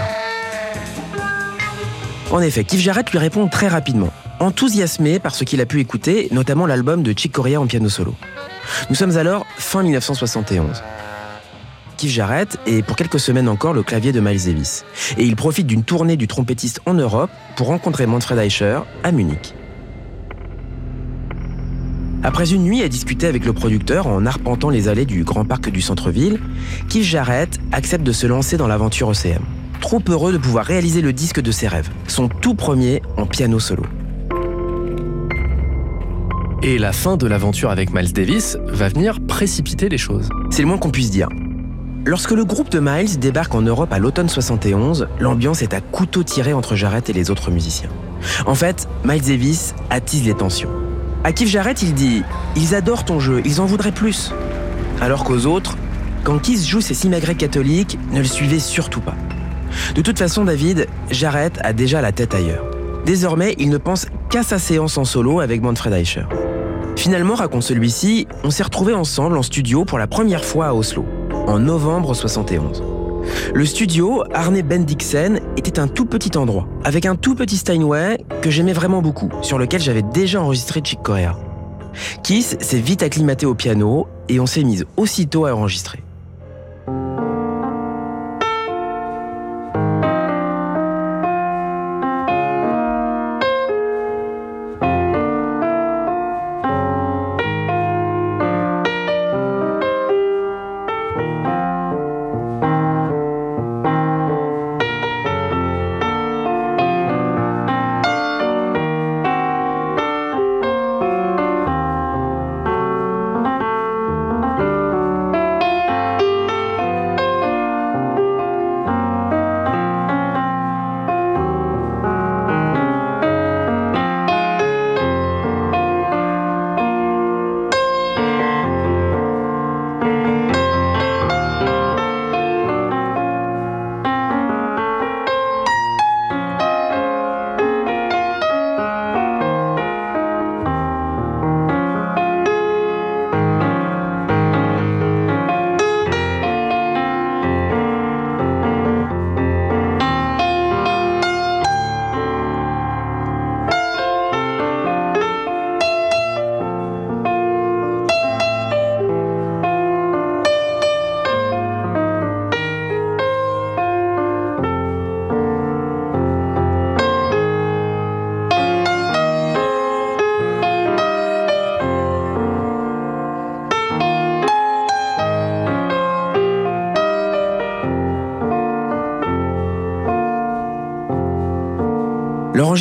En 2.31 2.41
effet, 2.41 2.63
Keith 2.63 2.81
Jarrett 2.81 3.11
lui 3.11 3.19
répond 3.19 3.49
très 3.49 3.69
rapidement, 3.69 4.11
enthousiasmé 4.39 5.19
par 5.19 5.35
ce 5.35 5.45
qu'il 5.45 5.63
a 5.63 5.67
pu 5.67 5.81
écouter, 5.81 6.29
notamment 6.31 6.67
l'album 6.67 7.03
de 7.03 7.15
Chick 7.17 7.33
Corea 7.33 7.59
en 7.59 7.67
piano 7.67 7.89
solo. 7.89 8.15
Nous 8.91 8.97
sommes 8.97 9.17
alors 9.17 9.47
fin 9.57 9.83
1971. 9.83 10.83
Keith 11.97 12.11
Jarrett 12.11 12.59
est 12.67 12.83
pour 12.83 12.97
quelques 12.97 13.19
semaines 13.19 13.49
encore 13.49 13.73
le 13.73 13.83
clavier 13.83 14.13
de 14.13 14.21
Miles 14.21 14.45
Davis, 14.45 14.85
et 15.17 15.25
il 15.25 15.37
profite 15.37 15.67
d'une 15.67 15.85
tournée 15.85 16.19
du 16.19 16.29
trompettiste 16.29 16.83
en 16.85 16.93
Europe 16.93 17.31
pour 17.57 17.69
rencontrer 17.69 18.07
Manfred 18.07 18.39
Eicher 18.39 18.81
à 19.05 19.11
Munich. 19.11 19.55
Après 22.23 22.53
une 22.53 22.63
nuit 22.63 22.83
à 22.83 22.89
discuter 22.89 23.27
avec 23.27 23.47
le 23.47 23.55
producteur 23.55 24.07
en 24.07 24.27
arpentant 24.27 24.69
les 24.69 24.89
allées 24.89 25.07
du 25.07 25.25
grand 25.25 25.47
parc 25.47 25.71
du 25.71 25.81
centre-ville, 25.81 26.41
Keith 26.91 27.05
Jarrett 27.05 27.59
accepte 27.73 28.05
de 28.05 28.13
se 28.13 28.27
lancer 28.27 28.59
dans 28.59 28.67
l'aventure 28.67 29.09
OCM 29.09 29.58
trop 29.81 30.03
heureux 30.09 30.33
de 30.33 30.39
pouvoir 30.39 30.65
réaliser 30.65 31.01
le 31.01 31.13
disque 31.13 31.41
de 31.41 31.51
ses 31.51 31.69
rêves, 31.69 31.91
son 32.07 32.29
tout 32.29 32.55
premier 32.55 33.03
en 33.17 33.27
piano 33.27 33.59
solo. 33.59 33.85
Et 36.63 36.79
la 36.79 36.93
fin 36.93 37.17
de 37.17 37.27
l'aventure 37.27 37.71
avec 37.71 37.93
Miles 37.93 38.13
Davis 38.13 38.59
va 38.67 38.89
venir 38.89 39.21
précipiter 39.21 39.89
les 39.89 39.99
choses. 39.99 40.29
C'est 40.51 40.63
le 40.63 40.69
moins 40.69 40.79
qu'on 40.79 40.91
puisse 40.91 41.11
dire. 41.11 41.29
Lorsque 42.05 42.33
le 42.33 42.45
groupe 42.45 42.71
de 42.71 42.81
Miles 42.81 43.19
débarque 43.19 43.55
en 43.55 43.63
Europe 43.63 43.93
à 43.93 43.99
l'automne 43.99 44.29
71, 44.29 45.09
l'ambiance 45.21 45.63
est 45.63 45.75
à 45.75 45.81
couteau 45.81 46.23
tiré 46.25 46.53
entre 46.53 46.75
Jarrett 46.75 47.09
et 47.11 47.13
les 47.13 47.31
autres 47.31 47.51
musiciens. 47.51 47.91
En 48.47 48.55
fait, 48.55 48.89
Miles 49.05 49.23
Davis 49.23 49.75
attise 49.91 50.25
les 50.25 50.35
tensions. 50.35 50.71
À 51.23 51.33
Keith 51.33 51.49
Jarrett, 51.49 51.83
il 51.83 51.95
dit 51.95 52.23
Ils 52.57 52.75
adorent 52.75 53.05
ton 53.05 53.21
jeu, 53.21 53.43
ils 53.45 53.61
en 53.61 53.67
voudraient 53.67 53.93
plus. 53.93 54.33
alors 55.01 55.23
qu'aux 55.23 55.47
autres, 55.47 55.77
quand 56.25 56.39
Kiss 56.39 56.67
joue 56.67 56.81
ses 56.81 56.95
simagrées 56.95 57.37
catholiques, 57.37 57.99
ne 58.13 58.19
le 58.19 58.25
suivez 58.25 58.59
surtout 58.59 59.01
pas. 59.01 59.15
De 59.95 60.03
toute 60.03 60.19
façon, 60.19 60.45
David, 60.45 60.87
Jarrett 61.11 61.59
a 61.63 61.73
déjà 61.73 62.01
la 62.01 62.13
tête 62.13 62.35
ailleurs. 62.35 62.65
Désormais, 63.05 63.55
il 63.59 63.71
ne 63.71 63.79
pense 63.79 64.07
qu'à 64.31 64.43
sa 64.43 64.59
séance 64.59 64.99
en 64.99 65.05
solo 65.05 65.41
avec 65.41 65.63
Manfred 65.63 65.95
Eicher. 65.95 66.25
Finalement, 66.97 67.35
raconte 67.35 67.63
celui-ci, 67.63 68.27
on 68.45 68.51
s'est 68.51 68.65
retrouvés 68.65 68.95
ensemble 68.95 69.37
en 69.39 69.43
studio 69.43 69.85
pour 69.85 69.99
la 69.99 70.07
première 70.07 70.45
fois 70.45 70.67
à 70.67 70.75
Oslo, 70.75 71.05
en 71.47 71.59
novembre 71.59 72.15
71. 72.15 72.83
Le 73.55 73.65
studio, 73.65 74.25
Arne 74.35 74.61
Bendixen, 74.63 75.41
était 75.57 75.79
un 75.79 75.89
tout 75.89 76.07
petit 76.07 76.37
endroit, 76.37 76.67
avec 76.85 77.07
un 77.07 77.15
tout 77.15 77.35
petit 77.35 77.57
Steinway 77.57 78.19
que 78.43 78.51
j'aimais 78.51 78.73
vraiment 78.73 79.01
beaucoup, 79.01 79.31
sur 79.43 79.59
lequel 79.59 79.81
j'avais 79.81 80.03
déjà 80.03 80.43
enregistré 80.43 80.81
Chick 80.83 81.03
Corea. 81.03 81.37
Kiss 82.23 82.57
s'est 82.61 82.81
vite 82.81 83.03
acclimaté 83.03 83.47
au 83.47 83.55
piano 83.55 84.07
et 84.29 84.41
on 84.41 84.47
s'est 84.47 84.65
mis 84.65 84.83
aussitôt 84.97 85.47
à 85.47 85.55
enregistrer. 85.55 86.03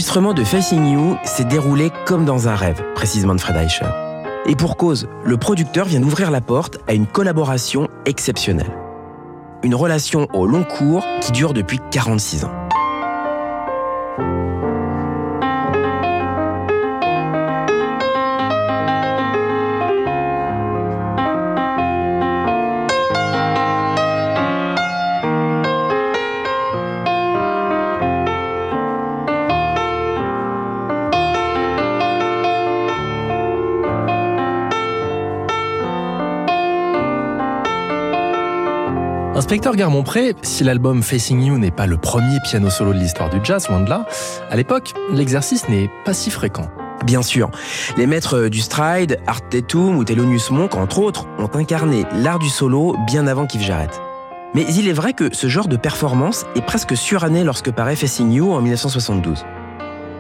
L'enregistrement 0.08 0.34
de 0.34 0.46
Facing 0.46 0.88
You 0.88 1.18
s'est 1.26 1.44
déroulé 1.44 1.92
comme 2.06 2.24
dans 2.24 2.48
un 2.48 2.56
rêve, 2.56 2.82
précisément 2.96 3.36
de 3.36 3.42
Fred 3.42 3.58
Eicher. 3.58 3.86
Et 4.46 4.56
pour 4.56 4.78
cause, 4.78 5.10
le 5.26 5.36
producteur 5.36 5.86
vient 5.86 6.00
d'ouvrir 6.00 6.32
la 6.32 6.40
porte 6.40 6.78
à 6.88 6.94
une 6.94 7.06
collaboration 7.06 7.90
exceptionnelle. 8.06 8.72
Une 9.64 9.76
relation 9.76 10.30
au 10.34 10.48
long 10.48 10.64
cours 10.64 11.04
qui 11.20 11.34
dure 11.34 11.54
depuis 11.54 11.82
46 11.92 12.46
ans. 12.46 12.57
Inspecteur 39.48 39.78
Garmont-Pré, 39.78 40.36
si 40.42 40.66
l'album 40.66 41.02
Facing 41.02 41.42
You 41.42 41.58
n'est 41.58 41.72
pas 41.72 41.86
le 41.86 41.96
premier 41.96 42.38
piano 42.44 42.70
solo 42.70 42.92
de 42.92 43.00
l'histoire 43.00 43.30
du 43.30 43.40
jazz, 43.42 43.70
loin 43.70 43.80
de 43.80 43.90
là, 43.90 44.06
à 44.52 44.58
l'époque, 44.58 44.92
l'exercice 45.14 45.70
n'est 45.70 45.90
pas 46.04 46.14
si 46.14 46.32
fréquent. 46.32 46.70
Bien 47.06 47.22
sûr, 47.22 47.50
les 47.96 48.08
maîtres 48.08 48.50
du 48.50 48.60
stride, 48.60 49.22
Art 49.26 49.48
Tatum 49.48 49.96
ou 49.96 50.04
Thelonious 50.04 50.52
Monk, 50.52 50.76
entre 50.76 51.00
autres, 51.00 51.28
ont 51.40 51.50
incarné 51.54 52.04
l'art 52.12 52.40
du 52.40 52.50
solo 52.50 52.98
bien 53.08 53.26
avant 53.26 53.46
Keith 53.46 53.62
Jarrett. 53.62 54.02
Mais 54.54 54.66
il 54.68 54.90
est 54.90 54.94
vrai 54.94 55.14
que 55.14 55.34
ce 55.34 55.48
genre 55.48 55.70
de 55.70 55.78
performance 55.78 56.46
est 56.58 56.66
presque 56.66 56.98
suranné 56.98 57.46
lorsque 57.46 57.72
paraît 57.72 57.96
Facing 57.96 58.34
You 58.34 58.52
en 58.52 58.60
1972. 58.60 59.46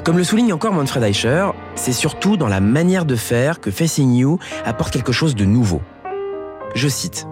Comme 0.05 0.17
le 0.17 0.23
souligne 0.23 0.53
encore 0.53 0.71
Manfred 0.71 1.03
Eicher, 1.03 1.47
c'est 1.75 1.91
surtout 1.91 2.37
dans 2.37 2.47
la 2.47 2.61
manière 2.61 3.03
de 3.03 3.17
faire 3.17 3.59
que 3.59 3.71
Facing 3.71 4.15
You 4.15 4.39
apporte 4.63 4.93
quelque 4.93 5.11
chose 5.11 5.35
de 5.35 5.43
nouveau. 5.43 5.81
Je 6.75 6.87
cite 6.87 7.27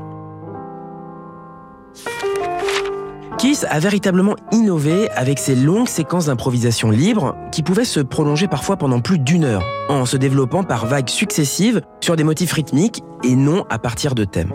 A 3.69 3.79
véritablement 3.79 4.35
innové 4.51 5.07
avec 5.11 5.37
ses 5.37 5.55
longues 5.55 5.87
séquences 5.87 6.25
d'improvisation 6.25 6.89
libre 6.89 7.35
qui 7.51 7.61
pouvaient 7.61 7.85
se 7.85 7.99
prolonger 7.99 8.47
parfois 8.47 8.75
pendant 8.75 9.01
plus 9.01 9.19
d'une 9.19 9.43
heure, 9.43 9.63
en 9.87 10.05
se 10.05 10.17
développant 10.17 10.63
par 10.63 10.87
vagues 10.87 11.09
successives 11.09 11.81
sur 12.01 12.15
des 12.15 12.23
motifs 12.23 12.51
rythmiques 12.51 13.03
et 13.23 13.35
non 13.35 13.63
à 13.69 13.77
partir 13.77 14.15
de 14.15 14.25
thèmes. 14.25 14.51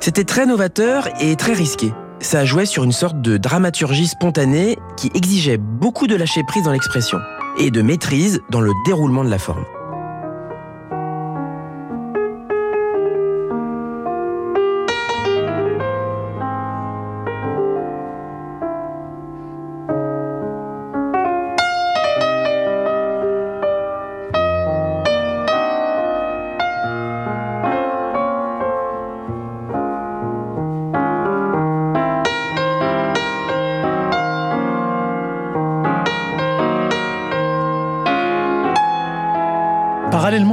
C'était 0.00 0.24
très 0.24 0.44
novateur 0.44 1.08
et 1.20 1.36
très 1.36 1.52
risqué. 1.52 1.92
Ça 2.18 2.44
jouait 2.44 2.66
sur 2.66 2.82
une 2.82 2.92
sorte 2.92 3.20
de 3.20 3.36
dramaturgie 3.36 4.08
spontanée 4.08 4.76
qui 4.96 5.10
exigeait 5.14 5.58
beaucoup 5.58 6.08
de 6.08 6.16
lâcher 6.16 6.42
prise 6.42 6.64
dans 6.64 6.72
l'expression 6.72 7.18
et 7.58 7.70
de 7.70 7.80
maîtrise 7.80 8.40
dans 8.50 8.60
le 8.60 8.72
déroulement 8.86 9.24
de 9.24 9.30
la 9.30 9.38
forme. 9.38 9.64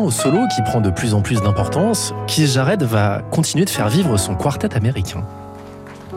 Au 0.08 0.12
solo 0.12 0.48
qui 0.56 0.62
prend 0.62 0.80
de 0.80 0.89
plus 0.89 1.13
en 1.13 1.22
plus 1.22 1.41
d'importance, 1.41 2.13
Keith 2.28 2.48
Jarrett 2.48 2.82
va 2.82 3.22
continuer 3.30 3.65
de 3.65 3.70
faire 3.70 3.89
vivre 3.89 4.15
son 4.15 4.36
quartet 4.36 4.74
américain. 4.74 5.22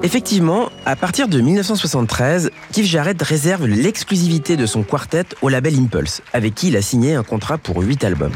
Effectivement, 0.05 0.68
à 0.87 0.94
partir 0.94 1.26
de 1.26 1.40
1973, 1.40 2.53
Keith 2.72 2.87
Jarrett 2.87 3.20
réserve 3.20 3.66
l'exclusivité 3.66 4.57
de 4.57 4.64
son 4.64 4.85
quartet 4.85 5.24
au 5.42 5.48
label 5.48 5.76
Impulse, 5.76 6.22
avec 6.33 6.55
qui 6.55 6.68
il 6.68 6.76
a 6.76 6.83
signé 6.83 7.16
un 7.16 7.24
contrat 7.24 7.59
pour 7.59 7.83
8 7.83 8.05
albums. 8.05 8.33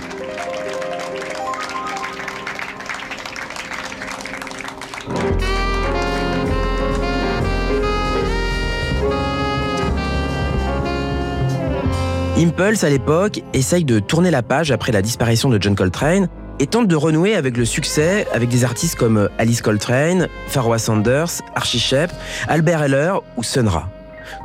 Impulse, 12.37 12.83
à 12.83 12.91
l'époque, 12.91 13.43
essaye 13.53 13.85
de 13.85 14.01
tourner 14.01 14.33
la 14.33 14.43
page 14.43 14.73
après 14.73 14.91
la 14.91 15.03
disparition 15.03 15.51
de 15.51 15.63
John 15.63 15.77
Coltrane 15.77 16.29
et 16.59 16.67
tente 16.67 16.89
de 16.89 16.97
renouer 16.97 17.37
avec 17.37 17.57
le 17.57 17.65
succès 17.65 18.27
avec 18.33 18.49
des 18.49 18.65
artistes 18.65 18.97
comme 18.97 19.29
Alice 19.39 19.63
Coltrane, 19.63 20.27
Pharoah 20.49 20.79
Sanders, 20.79 21.43
Archie 21.55 21.79
Shepp, 21.79 22.11
Albert 22.49 22.83
Heller 22.83 23.13
ou 23.37 23.45
Sun 23.45 23.69
Ra. 23.69 23.89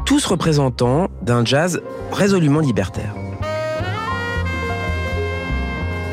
Tous 0.05 0.23
représentants 0.25 1.07
d'un 1.23 1.43
jazz 1.43 1.81
résolument 2.11 2.59
libertaire. 2.59 3.15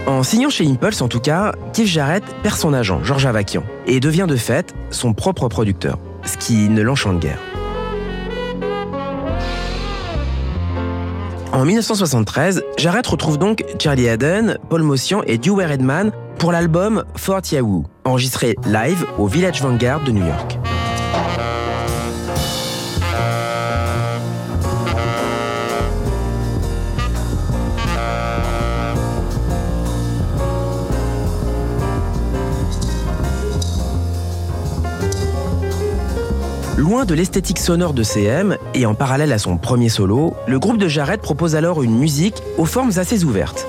En 0.06 0.22
signant 0.22 0.50
chez 0.50 0.66
Impulse, 0.66 1.02
en 1.02 1.08
tout 1.08 1.20
cas, 1.20 1.52
Keith 1.74 1.88
Jarrett 1.88 2.24
perd 2.42 2.56
son 2.56 2.72
agent, 2.72 3.04
Georges 3.04 3.26
Avakian, 3.26 3.64
et 3.86 4.00
devient 4.00 4.26
de 4.26 4.36
fait 4.36 4.74
son 4.90 5.12
propre 5.12 5.48
producteur, 5.48 5.98
ce 6.24 6.38
qui 6.38 6.70
ne 6.70 6.80
l'enchante 6.80 7.18
guère. 7.18 7.38
En 11.56 11.64
1973, 11.64 12.62
Jarrett 12.76 13.06
retrouve 13.06 13.38
donc 13.38 13.64
Charlie 13.78 14.10
Haddon, 14.10 14.58
Paul 14.68 14.82
Motian 14.82 15.22
et 15.22 15.38
Dewey 15.38 15.64
Redman 15.64 16.12
pour 16.38 16.52
l'album 16.52 17.02
Fort 17.14 17.40
Yahoo, 17.50 17.84
enregistré 18.04 18.56
live 18.66 19.06
au 19.16 19.26
Village 19.26 19.62
Vanguard 19.62 20.04
de 20.04 20.12
New 20.12 20.26
York. 20.26 20.58
Loin 36.76 37.06
de 37.06 37.14
l'esthétique 37.14 37.58
sonore 37.58 37.94
de 37.94 38.02
CM, 38.02 38.58
et 38.74 38.84
en 38.84 38.94
parallèle 38.94 39.32
à 39.32 39.38
son 39.38 39.56
premier 39.56 39.88
solo, 39.88 40.34
le 40.46 40.58
groupe 40.58 40.76
de 40.76 40.88
Jarrett 40.88 41.22
propose 41.22 41.56
alors 41.56 41.82
une 41.82 41.96
musique 41.96 42.42
aux 42.58 42.66
formes 42.66 42.92
assez 42.96 43.24
ouvertes. 43.24 43.66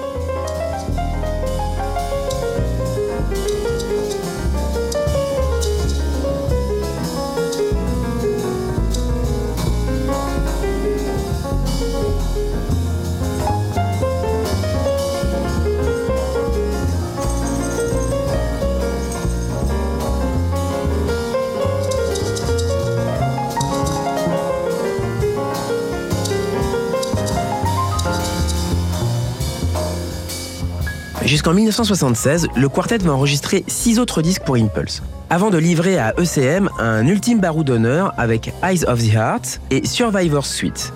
Jusqu'en 31.47 31.55
1976, 31.55 32.47
le 32.57 32.67
quartet 32.67 32.97
va 32.97 33.13
enregistrer 33.13 33.63
six 33.67 33.99
autres 33.99 34.21
disques 34.21 34.43
pour 34.43 34.55
Impulse, 34.55 35.01
avant 35.29 35.49
de 35.49 35.57
livrer 35.57 35.97
à 35.97 36.13
ECM 36.17 36.67
un 36.77 37.07
ultime 37.07 37.39
barou 37.39 37.63
d'honneur 37.63 38.13
avec 38.17 38.51
Eyes 38.63 38.83
of 38.85 39.01
the 39.01 39.13
Heart 39.13 39.61
et 39.71 39.87
Survivor 39.87 40.45
Suite. 40.45 40.91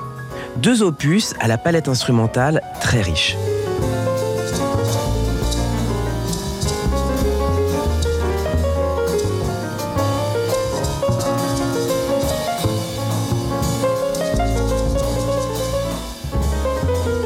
Deux 0.57 0.83
opus 0.83 1.33
à 1.39 1.47
la 1.47 1.57
palette 1.57 1.87
instrumentale 1.87 2.61
très 2.81 2.99
riche. 2.99 3.37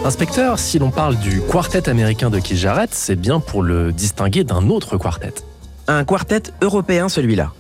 Inspecteur, 0.06 0.60
si 0.60 0.78
l'on 0.78 0.92
parle 0.92 1.18
du 1.18 1.42
quartet 1.42 1.90
américain 1.90 2.30
de 2.30 2.38
Keith 2.38 2.60
Jarrett, 2.60 2.94
c'est 2.94 3.16
bien 3.16 3.40
pour 3.40 3.64
le 3.64 3.92
distinguer 3.92 4.44
d'un 4.44 4.70
autre 4.70 4.98
quartet. 4.98 5.34
Un 5.88 6.06
quartet 6.06 6.44
européen 6.62 7.10
celui-là. 7.10 7.54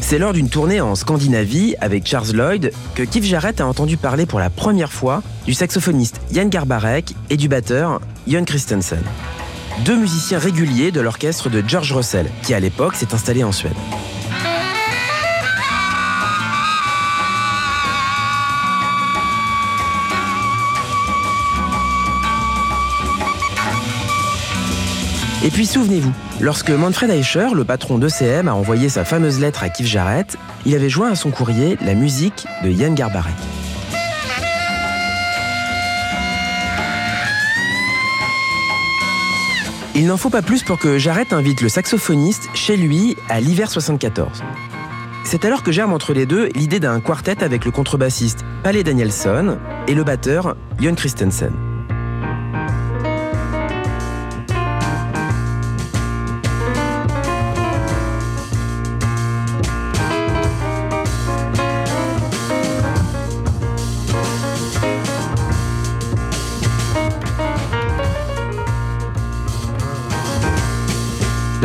C'est 0.00 0.18
lors 0.18 0.32
d'une 0.32 0.48
tournée 0.48 0.80
en 0.80 0.96
Scandinavie 0.96 1.76
avec 1.80 2.04
Charles 2.04 2.32
Lloyd 2.32 2.72
que 2.96 3.04
Keith 3.04 3.22
Jarrett 3.22 3.60
a 3.60 3.66
entendu 3.68 3.96
parler 3.96 4.26
pour 4.26 4.40
la 4.40 4.50
première 4.50 4.92
fois 4.92 5.22
du 5.44 5.54
saxophoniste 5.54 6.20
Jan 6.32 6.48
Garbarek 6.48 7.14
et 7.30 7.36
du 7.36 7.46
batteur 7.46 8.00
Jon 8.26 8.44
Christensen. 8.44 9.02
Deux 9.84 9.96
musiciens 9.96 10.40
réguliers 10.40 10.90
de 10.90 11.00
l'orchestre 11.00 11.50
de 11.50 11.62
George 11.64 11.92
Russell, 11.92 12.26
qui 12.42 12.52
à 12.52 12.58
l'époque 12.58 12.96
s'est 12.96 13.14
installé 13.14 13.44
en 13.44 13.52
Suède. 13.52 13.76
Et 25.46 25.50
puis 25.50 25.64
souvenez-vous, 25.64 26.12
lorsque 26.40 26.70
Manfred 26.70 27.08
Eicher, 27.08 27.50
le 27.54 27.62
patron 27.62 27.98
d'ECM, 27.98 28.48
a 28.48 28.54
envoyé 28.54 28.88
sa 28.88 29.04
fameuse 29.04 29.38
lettre 29.38 29.62
à 29.62 29.68
Keith 29.68 29.86
Jarrett, 29.86 30.36
il 30.66 30.74
avait 30.74 30.88
joint 30.88 31.12
à 31.12 31.14
son 31.14 31.30
courrier 31.30 31.78
la 31.82 31.94
musique 31.94 32.48
de 32.64 32.70
Yann 32.70 32.96
Garbarek. 32.96 33.32
Il 39.94 40.08
n'en 40.08 40.16
faut 40.16 40.30
pas 40.30 40.42
plus 40.42 40.64
pour 40.64 40.80
que 40.80 40.98
Jarrett 40.98 41.32
invite 41.32 41.60
le 41.60 41.68
saxophoniste 41.68 42.48
chez 42.54 42.76
lui 42.76 43.16
à 43.28 43.40
l'hiver 43.40 43.70
74. 43.70 44.42
C'est 45.22 45.44
alors 45.44 45.62
que 45.62 45.70
germe 45.70 45.92
entre 45.92 46.12
les 46.12 46.26
deux 46.26 46.48
l'idée 46.56 46.80
d'un 46.80 46.98
quartet 46.98 47.44
avec 47.44 47.64
le 47.64 47.70
contrebassiste 47.70 48.40
Palais 48.64 48.82
Danielson 48.82 49.58
et 49.86 49.94
le 49.94 50.02
batteur 50.02 50.56
Jon 50.80 50.96
Christensen. 50.96 51.52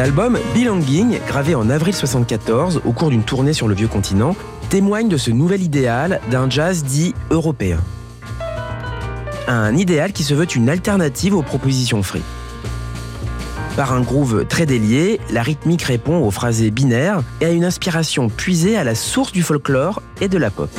L'album 0.02 0.40
Belonging, 0.56 1.20
gravé 1.28 1.54
en 1.54 1.70
avril 1.70 1.94
74 1.94 2.82
au 2.86 2.92
cours 2.92 3.12
d'une 3.12 3.22
tournée 3.22 3.54
sur 3.54 3.68
le 3.68 3.76
vieux 3.76 3.88
continent, 3.88 4.36
témoigne 4.72 5.08
de 5.08 5.16
ce 5.16 5.30
nouvel 5.30 5.62
idéal 5.62 6.22
d'un 6.32 6.50
jazz 6.50 6.84
dit 6.84 7.14
européen. 7.30 7.78
Un 9.48 9.78
idéal 9.78 10.12
qui 10.12 10.24
se 10.24 10.34
veut 10.34 10.48
une 10.56 10.70
alternative 10.70 11.36
aux 11.36 11.44
propositions 11.44 12.02
free. 12.02 12.24
Par 13.76 13.94
un 13.94 14.02
groove 14.02 14.48
très 14.48 14.66
délié, 14.66 15.20
la 15.30 15.44
rythmique 15.44 15.84
répond 15.84 16.26
aux 16.26 16.32
phrasés 16.32 16.72
binaires 16.72 17.22
et 17.40 17.46
à 17.46 17.52
une 17.52 17.64
inspiration 17.64 18.28
puisée 18.28 18.78
à 18.78 18.84
la 18.84 18.96
source 18.96 19.32
du 19.32 19.44
folklore 19.44 20.02
et 20.20 20.30
de 20.30 20.40
la 20.40 20.50
pop. 20.50 20.72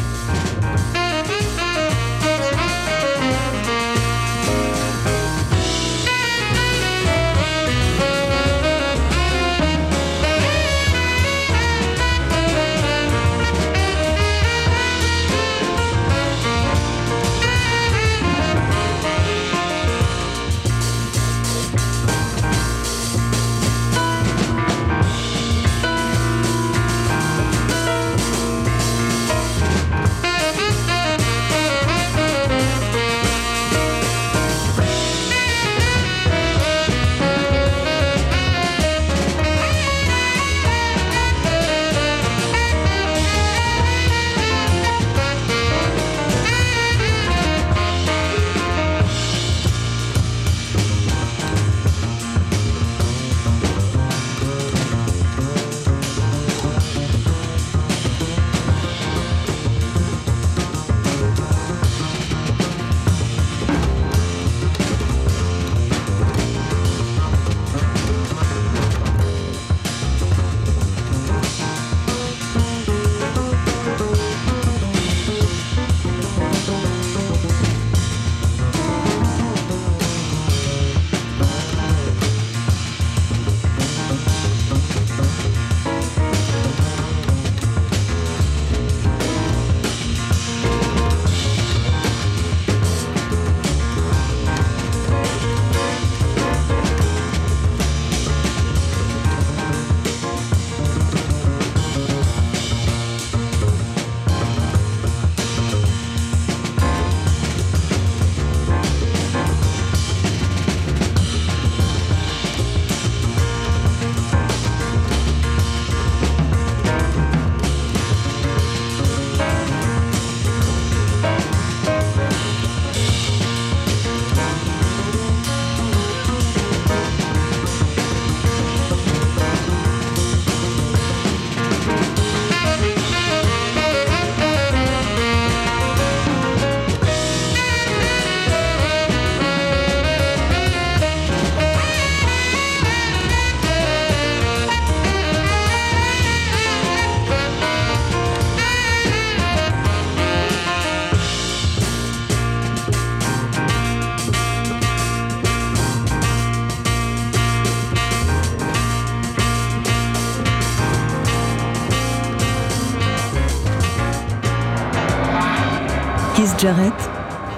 Jarrett, 166.63 166.95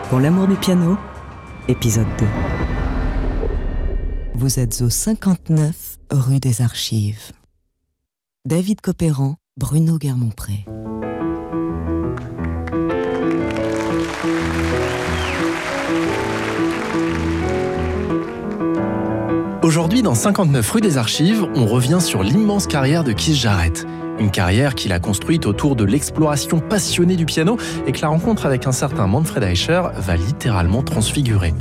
pour 0.08 0.18
l'amour 0.18 0.48
du 0.48 0.54
piano, 0.54 0.96
épisode 1.68 2.06
2. 2.18 2.26
Vous 4.34 4.58
êtes 4.58 4.80
au 4.80 4.88
59 4.88 5.98
rue 6.10 6.40
des 6.40 6.62
Archives. 6.62 7.32
David 8.46 8.80
Copéran, 8.80 9.36
Bruno 9.58 9.98
Guermont-Pré. 9.98 10.64
Aujourd'hui, 19.62 20.00
dans 20.00 20.14
59 20.14 20.70
rue 20.70 20.80
des 20.80 20.96
Archives, 20.96 21.46
on 21.54 21.66
revient 21.66 22.00
sur 22.00 22.22
l'immense 22.22 22.66
carrière 22.66 23.04
de 23.04 23.12
Keith 23.12 23.34
Jarrett. 23.34 23.86
Une 24.18 24.30
carrière 24.30 24.74
qu'il 24.74 24.92
a 24.92 25.00
construite 25.00 25.46
autour 25.46 25.76
de 25.76 25.84
l'exploration 25.84 26.60
passionnée 26.60 27.16
du 27.16 27.26
piano 27.26 27.56
et 27.86 27.92
que 27.92 28.00
la 28.00 28.08
rencontre 28.08 28.46
avec 28.46 28.66
un 28.66 28.72
certain 28.72 29.06
Manfred 29.06 29.42
Eicher 29.42 29.82
va 29.96 30.16
littéralement 30.16 30.82
transfigurer. 30.82 31.52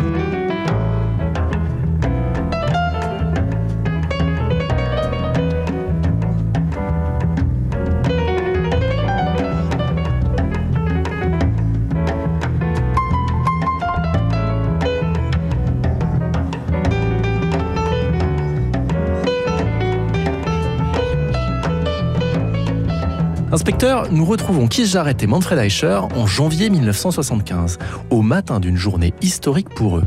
Inspecteur, 23.54 24.08
nous 24.12 24.26
retrouvons 24.26 24.68
Keith 24.68 24.88
Jarrett 24.88 25.22
et 25.22 25.28
Manfred 25.28 25.60
Eicher 25.60 26.00
en 26.16 26.26
janvier 26.26 26.72
1975, 26.72 27.78
au 28.10 28.24
matin 28.24 28.60
d'une 28.60 28.78
journée 28.78 29.14
historique 29.22 29.70
pour 29.70 29.98
eux. 29.98 30.04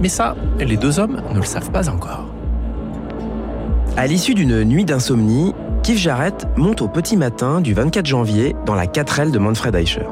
Mais 0.00 0.08
ça, 0.08 0.36
les 0.60 0.76
deux 0.76 1.00
hommes 1.00 1.20
ne 1.32 1.40
le 1.40 1.44
savent 1.44 1.72
pas 1.72 1.88
encore. 1.88 2.28
À 3.96 4.06
l'issue 4.06 4.34
d'une 4.34 4.62
nuit 4.62 4.84
d'insomnie, 4.84 5.56
Keith 5.82 5.98
Jarrett 5.98 6.46
monte 6.56 6.82
au 6.82 6.88
petit 6.88 7.16
matin 7.16 7.60
du 7.60 7.74
24 7.74 8.06
janvier 8.06 8.54
dans 8.64 8.76
la 8.76 8.86
4L 8.86 9.32
de 9.32 9.40
Manfred 9.40 9.74
Eicher. 9.74 10.06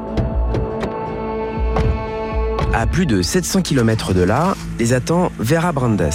À 2.75 2.89
plus 2.89 3.07
de 3.07 3.23
700 3.23 3.63
km 3.63 4.13
de 4.13 4.23
là, 4.23 4.57
les 4.81 4.93
attend 4.93 5.31
Vera 5.39 5.71
Brandes, 5.71 6.11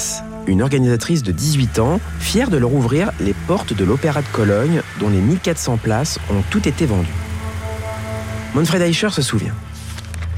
une 0.47 0.61
organisatrice 0.61 1.23
de 1.23 1.31
18 1.31 1.79
ans, 1.79 1.99
fière 2.19 2.49
de 2.49 2.57
leur 2.57 2.73
ouvrir 2.73 3.11
les 3.19 3.33
portes 3.33 3.73
de 3.73 3.83
l'Opéra 3.83 4.21
de 4.21 4.27
Cologne, 4.31 4.81
dont 4.99 5.09
les 5.09 5.19
1400 5.19 5.77
places 5.77 6.19
ont 6.31 6.41
toutes 6.49 6.67
été 6.67 6.85
vendues. 6.85 7.07
Manfred 8.55 8.81
Eicher 8.81 9.09
se 9.09 9.21
souvient. 9.21 9.53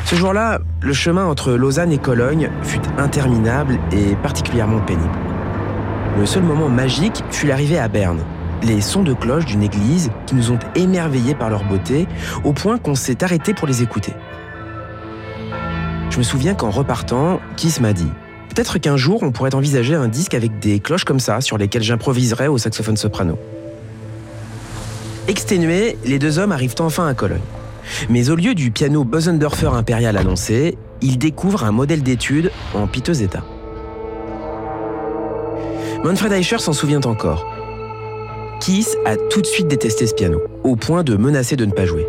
Ce 0.05 0.15
jour-là, 0.15 0.59
le 0.81 0.93
chemin 0.93 1.25
entre 1.25 1.53
Lausanne 1.53 1.91
et 1.91 1.99
Cologne 1.99 2.49
fut 2.63 2.81
interminable 2.97 3.79
et 3.91 4.15
particulièrement 4.15 4.79
pénible. 4.79 5.17
Le 6.17 6.25
seul 6.25 6.43
moment 6.43 6.67
magique 6.67 7.23
fut 7.29 7.45
l'arrivée 7.45 7.77
à 7.77 7.87
Berne. 7.87 8.19
Les 8.63 8.81
sons 8.81 9.03
de 9.03 9.13
cloche 9.13 9.45
d'une 9.45 9.63
église 9.63 10.09
qui 10.25 10.35
nous 10.35 10.51
ont 10.51 10.59
émerveillés 10.75 11.35
par 11.35 11.49
leur 11.49 11.63
beauté, 11.63 12.07
au 12.43 12.51
point 12.51 12.77
qu'on 12.77 12.95
s'est 12.95 13.23
arrêté 13.23 13.53
pour 13.53 13.67
les 13.67 13.83
écouter. 13.83 14.13
Je 16.09 16.17
me 16.17 16.23
souviens 16.23 16.55
qu'en 16.55 16.71
repartant, 16.71 17.39
Kiss 17.55 17.79
m'a 17.79 17.93
dit 17.93 18.11
Peut-être 18.59 18.77
qu'un 18.77 18.97
jour, 18.97 19.23
on 19.23 19.31
pourrait 19.31 19.55
envisager 19.55 19.95
un 19.95 20.09
disque 20.09 20.33
avec 20.33 20.59
des 20.59 20.81
cloches 20.81 21.05
comme 21.05 21.21
ça, 21.21 21.39
sur 21.39 21.57
lesquelles 21.57 21.81
j'improviserais 21.81 22.47
au 22.47 22.57
saxophone 22.57 22.97
soprano. 22.97 23.39
Exténués, 25.29 25.97
les 26.03 26.19
deux 26.19 26.39
hommes 26.39 26.51
arrivent 26.51 26.75
enfin 26.79 27.07
à 27.07 27.13
Cologne. 27.13 27.39
Mais 28.09 28.29
au 28.29 28.35
lieu 28.35 28.55
du 28.55 28.71
piano 28.71 29.05
Bosendorfer 29.05 29.69
impérial 29.73 30.17
annoncé, 30.17 30.77
ils 31.01 31.17
découvrent 31.17 31.63
un 31.63 31.71
modèle 31.71 32.03
d'étude 32.03 32.51
en 32.73 32.85
piteux 32.85 33.21
état. 33.21 33.45
Manfred 36.03 36.33
Eicher 36.33 36.57
s'en 36.57 36.73
souvient 36.73 36.99
encore. 37.05 37.49
Kiss 38.59 38.97
a 39.05 39.15
tout 39.15 39.39
de 39.39 39.47
suite 39.47 39.69
détesté 39.69 40.05
ce 40.05 40.13
piano, 40.13 40.41
au 40.65 40.75
point 40.75 41.05
de 41.05 41.15
menacer 41.15 41.55
de 41.55 41.63
ne 41.63 41.71
pas 41.71 41.85
jouer. 41.85 42.05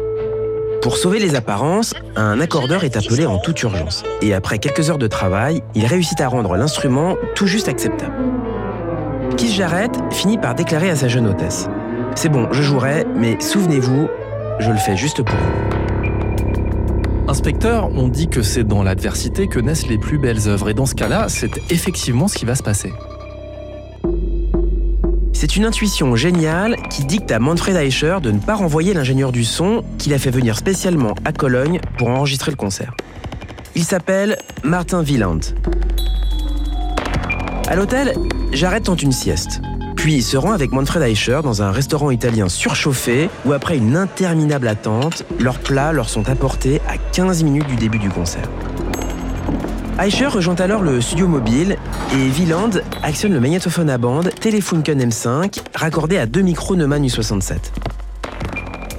Pour 0.83 0.97
sauver 0.97 1.19
les 1.19 1.35
apparences, 1.35 1.93
un 2.17 2.41
accordeur 2.41 2.85
est 2.85 2.97
appelé 2.97 3.27
en 3.27 3.39
toute 3.39 3.63
urgence. 3.63 4.03
Et 4.23 4.33
après 4.33 4.59
quelques 4.59 4.89
heures 4.89 4.99
de 4.99 5.07
travail, 5.07 5.63
il 5.75 5.85
réussit 5.85 6.19
à 6.23 6.29
rendre 6.29 6.57
l'instrument 6.57 7.17
tout 7.35 7.47
juste 7.47 7.69
acceptable. 7.69 8.15
Keith 9.37 9.53
Jarrett 9.53 9.93
finit 10.11 10.39
par 10.39 10.55
déclarer 10.55 10.89
à 10.89 10.97
sa 10.97 11.07
jeune 11.07 11.27
hôtesse 11.27 11.69
C'est 12.15 12.31
bon, 12.31 12.49
je 12.51 12.63
jouerai, 12.63 13.05
mais 13.15 13.39
souvenez-vous, 13.41 14.09
je 14.59 14.71
le 14.71 14.79
fais 14.79 14.97
juste 14.97 15.23
pour 15.23 15.37
vous. 15.37 15.71
Inspecteur, 17.29 17.91
on 17.95 18.09
dit 18.09 18.29
que 18.29 18.41
c'est 18.41 18.65
dans 18.65 18.83
l'adversité 18.83 19.49
que 19.49 19.61
naissent 19.61 19.87
les 19.87 19.99
plus 19.99 20.19
belles 20.19 20.49
œuvres, 20.49 20.71
et 20.71 20.75
dans 20.75 20.87
ce 20.87 20.95
cas-là, 20.95 21.27
c'est 21.29 21.61
effectivement 21.71 22.27
ce 22.27 22.37
qui 22.37 22.47
va 22.47 22.55
se 22.55 22.63
passer. 22.63 22.93
C'est 25.41 25.57
une 25.57 25.65
intuition 25.65 26.17
géniale 26.17 26.77
qui 26.91 27.03
dicte 27.07 27.33
à 27.33 27.39
Manfred 27.39 27.75
Eicher 27.75 28.19
de 28.23 28.31
ne 28.31 28.39
pas 28.39 28.57
renvoyer 28.57 28.93
l'ingénieur 28.93 29.33
du 29.33 29.43
son 29.43 29.83
qu'il 29.97 30.13
a 30.13 30.19
fait 30.19 30.31
venir 30.31 30.55
spécialement 30.55 31.15
à 31.25 31.33
Cologne 31.33 31.81
pour 31.97 32.09
enregistrer 32.09 32.51
le 32.51 32.59
concert. 32.59 32.95
Il 33.75 33.85
s'appelle 33.85 34.37
Martin 34.65 35.03
Wieland. 35.03 35.41
À 37.69 37.75
l'hôtel, 37.75 38.13
Jarrett 38.53 38.85
tente 38.85 39.03
une 39.03 39.13
sieste. 39.13 39.63
Puis 39.97 40.21
se 40.21 40.37
rend 40.37 40.53
avec 40.53 40.73
Manfred 40.73 41.03
Eicher 41.03 41.41
dans 41.43 41.63
un 41.63 41.71
restaurant 41.71 42.11
italien 42.11 42.51
surchauffé 42.51 43.31
où 43.47 43.55
après 43.55 43.79
une 43.79 43.97
interminable 43.97 44.69
attente, 44.69 45.25
leurs 45.39 45.61
plats 45.61 45.93
leur 45.93 46.11
sont 46.11 46.29
apportés 46.29 46.83
à 46.87 46.99
15 46.99 47.45
minutes 47.45 47.67
du 47.67 47.77
début 47.77 47.99
du 47.99 48.11
concert. 48.11 48.51
Eicher 50.03 50.29
rejoint 50.29 50.55
alors 50.55 50.81
le 50.81 51.03
studio 51.03 51.29
mobile 51.29 51.77
et 52.15 52.31
Wieland 52.31 52.71
actionne 53.03 53.35
le 53.35 53.41
magnétophone 53.41 53.91
à 53.91 53.99
bande 53.99 54.31
Telefunken 54.41 54.99
M5 54.99 55.61
raccordé 55.75 56.17
à 56.17 56.25
deux 56.25 56.41
micros 56.41 56.75
Neumann 56.75 57.05
U67. 57.05 57.59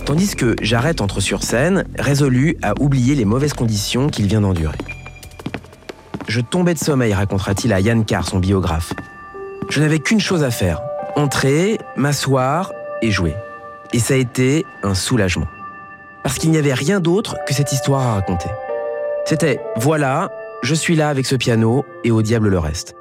Tandis 0.06 0.36
que 0.36 0.56
Jarrett 0.62 1.02
entre 1.02 1.20
sur 1.20 1.42
scène, 1.42 1.86
résolu 1.98 2.56
à 2.62 2.74
oublier 2.80 3.16
les 3.16 3.26
mauvaises 3.26 3.54
conditions 3.54 4.10
qu'il 4.10 4.28
vient 4.28 4.42
d'endurer. 4.42 4.78
Je 6.28 6.40
tombais 6.40 6.76
de 6.76 6.80
sommeil, 6.80 7.14
racontera-t-il 7.16 7.74
à 7.74 7.80
Yann 7.80 8.06
Carr, 8.06 8.28
son 8.28 8.38
biographe. 8.38 8.94
Je 9.70 9.82
n'avais 9.82 9.98
qu'une 9.98 10.22
chose 10.22 10.44
à 10.44 10.52
faire 10.52 10.82
entrer, 11.16 11.80
m'asseoir 11.96 12.74
et 13.02 13.10
jouer. 13.10 13.34
Et 13.92 13.98
ça 13.98 14.14
a 14.14 14.18
été 14.18 14.68
un 14.84 14.94
soulagement. 14.94 15.48
Parce 16.22 16.38
qu'il 16.38 16.52
n'y 16.52 16.60
avait 16.60 16.76
rien 16.76 17.00
d'autre 17.00 17.38
que 17.48 17.56
cette 17.56 17.72
histoire 17.72 18.02
à 18.02 18.14
raconter. 18.14 18.50
C'était 19.26 19.60
voilà, 19.78 20.30
je 20.62 20.76
suis 20.76 20.96
là 20.96 21.10
avec 21.10 21.26
ce 21.26 21.36
piano 21.36 21.84
et 22.04 22.12
au 22.12 22.22
diable 22.22 22.50
le 22.50 22.60
reste. 22.60 22.96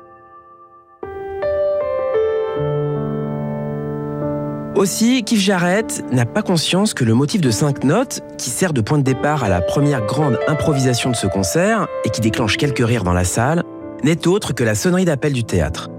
Aussi, 4.77 5.25
Keith 5.25 5.41
Jarrett 5.41 6.03
n'a 6.11 6.25
pas 6.25 6.43
conscience 6.43 6.95
que 6.95 7.05
le 7.05 7.13
motif 7.13 7.43
de 7.43 7.51
cinq 7.51 7.85
notes, 7.85 8.21
qui 8.39 8.49
sert 8.49 8.73
de 8.73 8.81
point 8.81 8.97
de 8.97 9.03
départ 9.03 9.45
à 9.45 9.51
la 9.51 9.61
première 9.61 10.07
grande 10.07 10.39
improvisation 10.49 11.11
de 11.11 11.17
ce 11.17 11.27
concert 11.27 11.87
et 12.05 12.11
qui 12.11 12.23
déclenche 12.23 12.57
quelques 12.57 12.87
rires 12.87 13.05
dans 13.05 13.13
la 13.13 13.25
salle, 13.25 13.63
n'est 14.05 14.27
autre 14.27 14.55
que 14.55 14.65
la 14.65 14.75
sonnerie 14.75 15.05
d'appel 15.05 15.35
du 15.35 15.45
théâtre. 15.45 15.91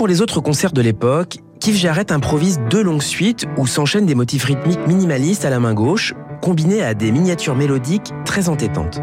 Pour 0.00 0.08
les 0.08 0.22
autres 0.22 0.40
concerts 0.40 0.72
de 0.72 0.80
l'époque, 0.80 1.40
Keith 1.60 1.76
Jarrett 1.76 2.10
improvise 2.10 2.58
deux 2.70 2.82
longues 2.82 3.02
suites 3.02 3.44
où 3.58 3.66
s'enchaînent 3.66 4.06
des 4.06 4.14
motifs 4.14 4.44
rythmiques 4.44 4.86
minimalistes 4.86 5.44
à 5.44 5.50
la 5.50 5.60
main 5.60 5.74
gauche, 5.74 6.14
combinés 6.40 6.82
à 6.82 6.94
des 6.94 7.12
miniatures 7.12 7.54
mélodiques 7.54 8.10
très 8.24 8.48
entêtantes. 8.48 9.02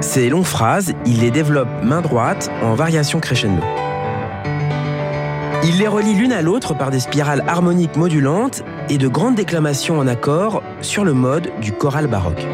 Ces 0.00 0.28
longues 0.30 0.42
phrases, 0.42 0.94
il 1.06 1.20
les 1.20 1.30
développe 1.30 1.68
main 1.84 2.00
droite 2.00 2.50
en 2.60 2.74
variation 2.74 3.20
crescendo. 3.20 3.62
Il 5.62 5.78
les 5.78 5.88
relie 5.88 6.14
l'une 6.14 6.32
à 6.32 6.42
l'autre 6.42 6.74
par 6.74 6.90
des 6.90 7.00
spirales 7.00 7.44
harmoniques 7.46 7.96
modulantes 7.96 8.64
et 8.88 8.98
de 8.98 9.08
grandes 9.08 9.34
déclamations 9.34 9.98
en 9.98 10.06
accord 10.06 10.62
sur 10.80 11.04
le 11.04 11.12
mode 11.12 11.50
du 11.60 11.72
choral 11.72 12.06
baroque. 12.06 12.46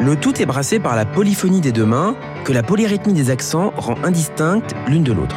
Le 0.00 0.16
tout 0.16 0.40
est 0.40 0.46
brassé 0.46 0.78
par 0.78 0.96
la 0.96 1.04
polyphonie 1.04 1.60
des 1.60 1.72
deux 1.72 1.84
mains 1.84 2.16
que 2.44 2.52
la 2.52 2.62
polyrythmie 2.62 3.12
des 3.12 3.30
accents 3.30 3.72
rend 3.76 3.96
indistincte 4.02 4.74
l'une 4.88 5.02
de 5.02 5.12
l'autre. 5.12 5.36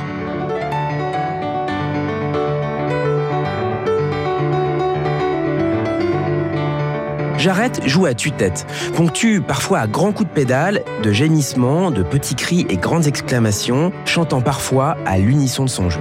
Jarrett 7.43 7.81
joue 7.85 8.05
à 8.05 8.13
tue-tête, 8.13 8.65
ponctue 8.95 9.41
parfois 9.45 9.79
à 9.79 9.87
grands 9.87 10.13
coups 10.13 10.29
de 10.29 10.33
pédale, 10.33 10.81
de 11.03 11.11
gémissements, 11.11 11.91
de 11.91 12.01
petits 12.01 12.35
cris 12.35 12.65
et 12.69 12.77
grandes 12.77 13.05
exclamations, 13.05 13.91
chantant 14.05 14.39
parfois 14.39 14.95
à 15.05 15.17
l'unisson 15.17 15.65
de 15.65 15.69
son 15.69 15.89
jeu. 15.89 15.99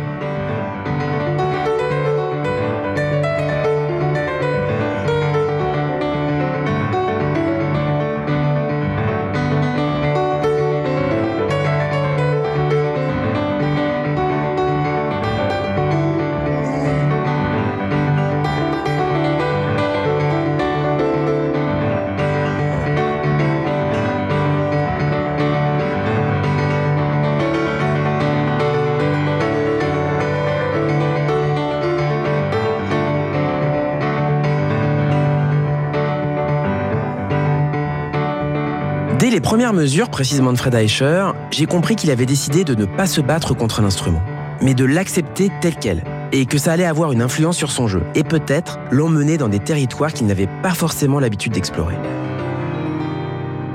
Premières 39.52 39.74
mesures 39.74 40.08
précisément 40.08 40.50
de 40.54 40.56
Fred 40.56 40.72
Eicher, 40.72 41.26
j'ai 41.50 41.66
compris 41.66 41.94
qu'il 41.94 42.10
avait 42.10 42.24
décidé 42.24 42.64
de 42.64 42.74
ne 42.74 42.86
pas 42.86 43.06
se 43.06 43.20
battre 43.20 43.52
contre 43.52 43.82
l'instrument, 43.82 44.22
mais 44.62 44.72
de 44.72 44.86
l'accepter 44.86 45.50
tel 45.60 45.74
quel, 45.76 46.04
et 46.32 46.46
que 46.46 46.56
ça 46.56 46.72
allait 46.72 46.86
avoir 46.86 47.12
une 47.12 47.20
influence 47.20 47.58
sur 47.58 47.70
son 47.70 47.86
jeu, 47.86 48.02
et 48.14 48.24
peut-être 48.24 48.78
l'emmener 48.90 49.36
dans 49.36 49.50
des 49.50 49.58
territoires 49.58 50.14
qu'il 50.14 50.26
n'avait 50.26 50.48
pas 50.62 50.72
forcément 50.72 51.20
l'habitude 51.20 51.52
d'explorer. 51.52 51.96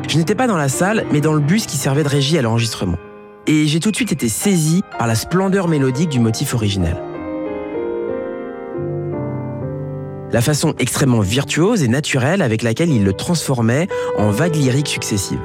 Je 0.10 0.18
n'étais 0.18 0.34
pas 0.34 0.48
dans 0.48 0.58
la 0.58 0.68
salle, 0.68 1.06
mais 1.12 1.22
dans 1.22 1.34
le 1.34 1.42
bus 1.42 1.68
qui 1.68 1.78
servait 1.78 2.04
de 2.04 2.10
régie 2.10 2.40
à 2.40 2.42
l'enregistrement. 2.42 2.98
Et 3.46 3.68
j'ai 3.68 3.80
tout 3.80 3.92
de 3.92 3.96
suite 3.96 4.12
été 4.12 4.30
saisi 4.30 4.82
par 4.98 5.06
la 5.06 5.13
splendeur 5.13 5.68
mélodique 5.68 6.10
du 6.10 6.20
motif 6.20 6.56
originel. 6.56 6.98
la 10.32 10.42
façon 10.42 10.74
extrêmement 10.78 11.22
virtuose 11.22 11.84
et 11.84 11.88
naturelle 11.88 12.42
avec 12.42 12.62
laquelle 12.62 12.90
il 12.90 13.04
le 13.04 13.13
transformait 13.13 13.88
en 14.18 14.30
vagues 14.30 14.56
lyriques 14.56 14.90
successives. 14.90 15.40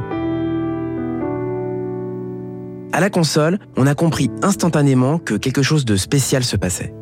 La 3.03 3.11
console, 3.11 3.59
on 3.77 3.89
a 3.89 3.97
compris 3.97 4.31
instantanément 4.45 5.19
que 5.19 5.35
quelque 5.35 5.61
chose 5.61 5.85
de 5.85 5.97
spécial 5.97 6.45
se 6.45 6.55
passait. 6.55 6.95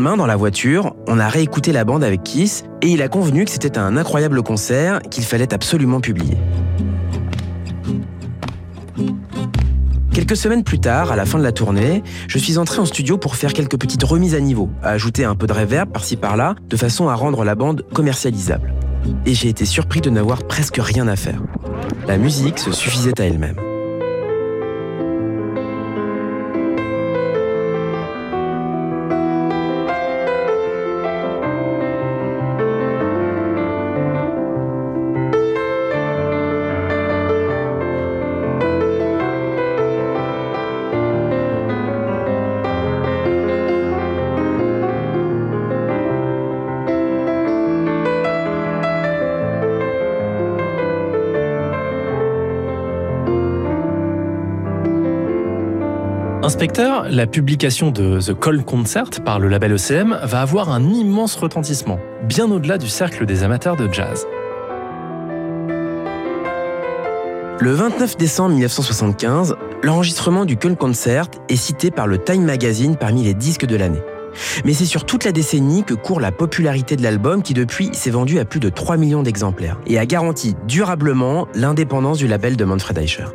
Dans 0.00 0.26
la 0.26 0.36
voiture, 0.36 0.94
on 1.06 1.18
a 1.18 1.28
réécouté 1.28 1.72
la 1.72 1.84
bande 1.84 2.02
avec 2.02 2.22
Kiss 2.22 2.64
et 2.80 2.88
il 2.88 3.02
a 3.02 3.08
convenu 3.08 3.44
que 3.44 3.50
c'était 3.50 3.76
un 3.76 3.96
incroyable 3.98 4.42
concert 4.42 5.02
qu'il 5.02 5.24
fallait 5.24 5.52
absolument 5.52 6.00
publier. 6.00 6.38
Quelques 10.12 10.36
semaines 10.36 10.64
plus 10.64 10.80
tard, 10.80 11.12
à 11.12 11.16
la 11.16 11.26
fin 11.26 11.38
de 11.38 11.42
la 11.42 11.52
tournée, 11.52 12.02
je 12.28 12.38
suis 12.38 12.56
entré 12.56 12.80
en 12.80 12.86
studio 12.86 13.18
pour 13.18 13.36
faire 13.36 13.52
quelques 13.52 13.78
petites 13.78 14.02
remises 14.02 14.34
à 14.34 14.40
niveau, 14.40 14.70
à 14.82 14.90
ajouter 14.90 15.24
un 15.24 15.34
peu 15.34 15.46
de 15.46 15.52
reverb 15.52 15.90
par-ci 15.90 16.16
par-là, 16.16 16.54
de 16.68 16.76
façon 16.76 17.08
à 17.08 17.14
rendre 17.14 17.44
la 17.44 17.54
bande 17.54 17.84
commercialisable. 17.92 18.72
Et 19.26 19.34
j'ai 19.34 19.48
été 19.48 19.66
surpris 19.66 20.00
de 20.00 20.08
n'avoir 20.08 20.44
presque 20.44 20.78
rien 20.80 21.08
à 21.08 21.16
faire. 21.16 21.42
La 22.08 22.16
musique 22.16 22.58
se 22.58 22.72
suffisait 22.72 23.20
à 23.20 23.24
elle-même. 23.24 23.69
Inspecteur, 56.50 57.06
la 57.08 57.28
publication 57.28 57.92
de 57.92 58.18
The 58.18 58.34
Call 58.36 58.64
Concert 58.64 59.08
par 59.24 59.38
le 59.38 59.46
label 59.46 59.76
ECM 59.76 60.18
va 60.24 60.40
avoir 60.40 60.70
un 60.70 60.82
immense 60.82 61.36
retentissement, 61.36 62.00
bien 62.24 62.50
au-delà 62.50 62.76
du 62.76 62.88
cercle 62.88 63.24
des 63.24 63.44
amateurs 63.44 63.76
de 63.76 63.88
jazz. 63.90 64.26
Le 67.60 67.70
29 67.70 68.16
décembre 68.16 68.50
1975, 68.54 69.54
l'enregistrement 69.84 70.44
du 70.44 70.56
Köln 70.56 70.74
Concert 70.74 71.26
est 71.48 71.54
cité 71.54 71.92
par 71.92 72.08
le 72.08 72.18
Time 72.18 72.42
Magazine 72.42 72.96
parmi 72.96 73.22
les 73.22 73.34
disques 73.34 73.66
de 73.66 73.76
l'année. 73.76 74.02
Mais 74.64 74.74
c'est 74.74 74.86
sur 74.86 75.06
toute 75.06 75.22
la 75.22 75.30
décennie 75.30 75.84
que 75.84 75.94
court 75.94 76.18
la 76.18 76.32
popularité 76.32 76.96
de 76.96 77.04
l'album 77.04 77.44
qui 77.44 77.54
depuis 77.54 77.90
s'est 77.92 78.10
vendu 78.10 78.40
à 78.40 78.44
plus 78.44 78.58
de 78.58 78.70
3 78.70 78.96
millions 78.96 79.22
d'exemplaires 79.22 79.78
et 79.86 80.00
a 80.00 80.04
garanti 80.04 80.56
durablement 80.66 81.46
l'indépendance 81.54 82.18
du 82.18 82.26
label 82.26 82.56
de 82.56 82.64
Manfred 82.64 82.98
Eicher. 82.98 83.26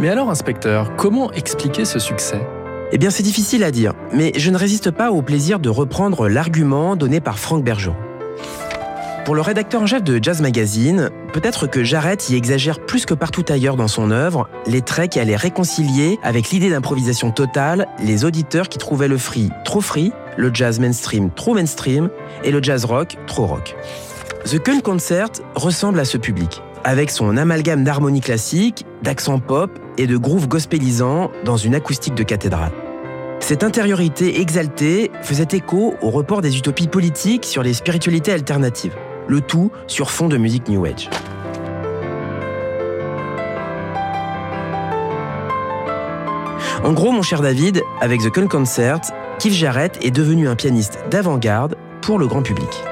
Mais 0.00 0.08
alors, 0.08 0.30
inspecteur, 0.30 0.96
comment 0.96 1.30
expliquer 1.32 1.84
ce 1.84 1.98
succès? 1.98 2.40
Eh 2.90 2.96
bien, 2.96 3.10
c'est 3.10 3.22
difficile 3.22 3.62
à 3.62 3.70
dire, 3.70 3.92
mais 4.14 4.32
je 4.34 4.50
ne 4.50 4.56
résiste 4.56 4.90
pas 4.90 5.10
au 5.10 5.20
plaisir 5.20 5.60
de 5.60 5.68
reprendre 5.68 6.26
l'argument 6.26 6.96
donné 6.96 7.20
par 7.20 7.38
Franck 7.38 7.62
Bergeron. 7.62 7.94
Pour 9.26 9.34
le 9.34 9.42
rédacteur 9.42 9.82
en 9.82 9.86
chef 9.86 10.02
de 10.02 10.18
Jazz 10.20 10.40
Magazine, 10.40 11.10
peut-être 11.34 11.66
que 11.66 11.84
Jarrett 11.84 12.30
y 12.30 12.34
exagère 12.34 12.80
plus 12.80 13.04
que 13.04 13.12
partout 13.12 13.44
ailleurs 13.50 13.76
dans 13.76 13.88
son 13.88 14.10
œuvre 14.10 14.48
les 14.66 14.80
traits 14.80 15.12
qui 15.12 15.20
allaient 15.20 15.36
réconcilier 15.36 16.18
avec 16.22 16.48
l'idée 16.48 16.70
d'improvisation 16.70 17.30
totale 17.30 17.86
les 18.02 18.24
auditeurs 18.24 18.70
qui 18.70 18.78
trouvaient 18.78 19.06
le 19.06 19.18
free 19.18 19.50
trop 19.66 19.82
free, 19.82 20.12
le 20.38 20.50
jazz 20.52 20.80
mainstream 20.80 21.30
trop 21.30 21.52
mainstream 21.52 22.08
et 22.42 22.50
le 22.50 22.62
jazz 22.62 22.86
rock 22.86 23.18
trop 23.26 23.44
rock. 23.44 23.76
The 24.46 24.58
Köln 24.58 24.80
Concert 24.80 25.28
ressemble 25.54 26.00
à 26.00 26.06
ce 26.06 26.16
public, 26.16 26.62
avec 26.84 27.10
son 27.10 27.36
amalgame 27.36 27.84
d'harmonie 27.84 28.22
classique, 28.22 28.86
d'accent 29.02 29.38
pop 29.38 29.70
et 30.00 30.06
de 30.06 30.16
groove 30.16 30.48
gospelisant 30.48 31.30
dans 31.44 31.58
une 31.58 31.74
acoustique 31.74 32.14
de 32.14 32.22
cathédrale. 32.22 32.72
Cette 33.38 33.62
intériorité 33.64 34.40
exaltée 34.40 35.10
faisait 35.22 35.48
écho 35.52 35.94
au 36.00 36.08
report 36.08 36.40
des 36.40 36.56
utopies 36.56 36.88
politiques 36.88 37.44
sur 37.44 37.62
les 37.62 37.74
spiritualités 37.74 38.32
alternatives 38.32 38.94
le 39.28 39.40
tout 39.40 39.70
sur 39.86 40.10
fond 40.10 40.28
de 40.28 40.36
musique 40.36 40.68
New 40.68 40.84
Age. 40.84 41.08
En 46.82 46.92
gros, 46.94 47.12
mon 47.12 47.22
cher 47.22 47.42
David, 47.42 47.82
avec 48.00 48.22
The 48.22 48.30
Con 48.30 48.48
Concert, 48.48 49.00
Keith 49.38 49.52
Jarrett 49.52 49.98
est 50.02 50.10
devenu 50.10 50.48
un 50.48 50.56
pianiste 50.56 50.98
d'avant-garde 51.10 51.76
pour 52.00 52.18
le 52.18 52.26
grand 52.26 52.42
public. 52.42 52.89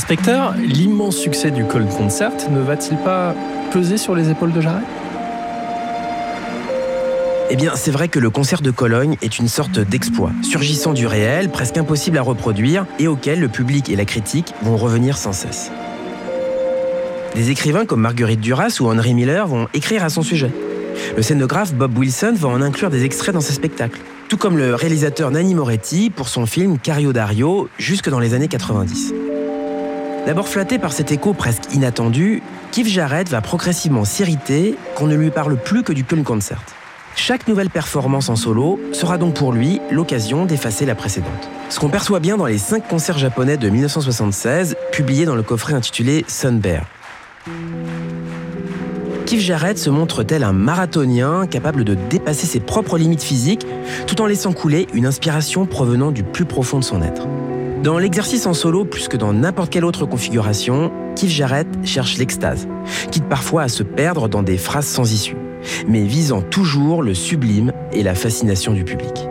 Inspecteur, 0.00 0.54
l'immense 0.56 1.14
succès 1.14 1.50
du 1.50 1.62
Cold 1.66 1.86
Concert 1.90 2.32
ne 2.50 2.60
va-t-il 2.60 2.96
pas 2.96 3.34
peser 3.70 3.98
sur 3.98 4.14
les 4.14 4.30
épaules 4.30 4.50
de 4.50 4.62
Jarret 4.62 4.80
eh 7.50 7.56
bien, 7.56 7.72
c'est 7.74 7.90
vrai 7.90 8.08
que 8.08 8.18
le 8.18 8.30
concert 8.30 8.62
de 8.62 8.70
Cologne 8.70 9.18
est 9.20 9.38
une 9.38 9.48
sorte 9.48 9.78
d'exploit, 9.78 10.30
surgissant 10.42 10.94
du 10.94 11.06
réel, 11.06 11.50
presque 11.50 11.76
impossible 11.76 12.16
à 12.16 12.22
reproduire, 12.22 12.86
et 12.98 13.08
auquel 13.08 13.40
le 13.40 13.48
public 13.48 13.90
et 13.90 13.96
la 13.96 14.06
critique 14.06 14.54
vont 14.62 14.78
revenir 14.78 15.18
sans 15.18 15.32
cesse. 15.32 15.70
Des 17.34 17.50
écrivains 17.50 17.84
comme 17.84 18.00
Marguerite 18.00 18.40
Duras 18.40 18.78
ou 18.80 18.86
Henry 18.86 19.12
Miller 19.12 19.46
vont 19.48 19.68
écrire 19.74 20.02
à 20.02 20.08
son 20.08 20.22
sujet. 20.22 20.50
Le 21.14 21.22
scénographe 21.22 21.74
Bob 21.74 21.98
Wilson 21.98 22.34
va 22.36 22.48
en 22.48 22.62
inclure 22.62 22.88
des 22.88 23.04
extraits 23.04 23.34
dans 23.34 23.42
ses 23.42 23.52
spectacles, 23.52 24.00
tout 24.30 24.38
comme 24.38 24.56
le 24.56 24.74
réalisateur 24.74 25.30
Nanni 25.30 25.54
Moretti 25.54 26.08
pour 26.08 26.28
son 26.28 26.46
film 26.46 26.78
Cario 26.78 27.12
Dario 27.12 27.68
jusque 27.78 28.08
dans 28.08 28.20
les 28.20 28.32
années 28.32 28.48
90. 28.48 29.12
D'abord 30.26 30.48
flatté 30.48 30.78
par 30.78 30.92
cet 30.92 31.12
écho 31.12 31.32
presque 31.32 31.72
inattendu, 31.72 32.42
Keith 32.72 32.86
Jarrett 32.86 33.28
va 33.28 33.40
progressivement 33.40 34.04
s'irriter 34.04 34.76
qu'on 34.94 35.06
ne 35.06 35.16
lui 35.16 35.30
parle 35.30 35.56
plus 35.56 35.82
que 35.82 35.92
du 35.92 36.04
Köln 36.04 36.24
Concert. 36.24 36.62
Chaque 37.16 37.48
nouvelle 37.48 37.70
performance 37.70 38.28
en 38.28 38.36
solo 38.36 38.78
sera 38.92 39.18
donc 39.18 39.34
pour 39.34 39.52
lui 39.52 39.80
l'occasion 39.90 40.44
d'effacer 40.44 40.86
la 40.86 40.94
précédente. 40.94 41.48
Ce 41.70 41.80
qu'on 41.80 41.88
perçoit 41.88 42.20
bien 42.20 42.36
dans 42.36 42.46
les 42.46 42.58
cinq 42.58 42.86
concerts 42.86 43.18
japonais 43.18 43.56
de 43.56 43.68
1976, 43.68 44.76
publiés 44.92 45.24
dans 45.24 45.34
le 45.34 45.42
coffret 45.42 45.74
intitulé 45.74 46.24
Sun 46.28 46.60
Bear. 46.60 46.84
Keith 49.26 49.40
Jarrett 49.40 49.78
se 49.78 49.90
montre 49.90 50.22
tel 50.22 50.44
un 50.44 50.52
marathonien 50.52 51.46
capable 51.46 51.84
de 51.84 51.94
dépasser 51.94 52.46
ses 52.46 52.60
propres 52.60 52.98
limites 52.98 53.22
physiques 53.22 53.66
tout 54.06 54.20
en 54.20 54.26
laissant 54.26 54.52
couler 54.52 54.86
une 54.92 55.06
inspiration 55.06 55.66
provenant 55.66 56.10
du 56.10 56.22
plus 56.22 56.44
profond 56.44 56.78
de 56.78 56.84
son 56.84 57.02
être? 57.02 57.26
Dans 57.82 57.98
l'exercice 57.98 58.44
en 58.44 58.52
solo, 58.52 58.84
plus 58.84 59.08
que 59.08 59.16
dans 59.16 59.32
n'importe 59.32 59.72
quelle 59.72 59.86
autre 59.86 60.04
configuration, 60.04 60.92
Keith 61.16 61.30
Jarrett 61.30 61.66
cherche 61.82 62.18
l'extase, 62.18 62.68
quitte 63.10 63.24
parfois 63.24 63.62
à 63.62 63.68
se 63.68 63.82
perdre 63.82 64.28
dans 64.28 64.42
des 64.42 64.58
phrases 64.58 64.86
sans 64.86 65.10
issue, 65.10 65.38
mais 65.88 66.02
visant 66.02 66.42
toujours 66.42 67.02
le 67.02 67.14
sublime 67.14 67.72
et 67.92 68.02
la 68.02 68.14
fascination 68.14 68.74
du 68.74 68.84
public. 68.84 69.29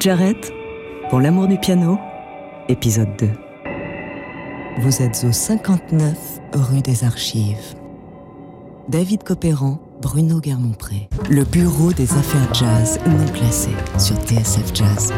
Jarrett, 0.00 0.52
pour 1.10 1.18
l'amour 1.18 1.48
du 1.48 1.58
piano, 1.58 1.98
épisode 2.68 3.16
2. 3.18 3.28
Vous 4.80 5.02
êtes 5.02 5.24
au 5.28 5.32
59 5.32 6.16
rue 6.52 6.82
des 6.82 7.02
Archives. 7.02 7.74
David 8.88 9.24
Copéran, 9.24 9.80
Bruno 10.00 10.40
Guermont-Pré. 10.40 11.08
Le 11.28 11.42
bureau 11.42 11.92
des 11.92 12.12
affaires 12.12 12.54
jazz 12.54 13.00
non 13.06 13.24
classées 13.32 13.74
sur 13.98 14.14
TSF 14.16 14.72
Jazz. 14.72 15.12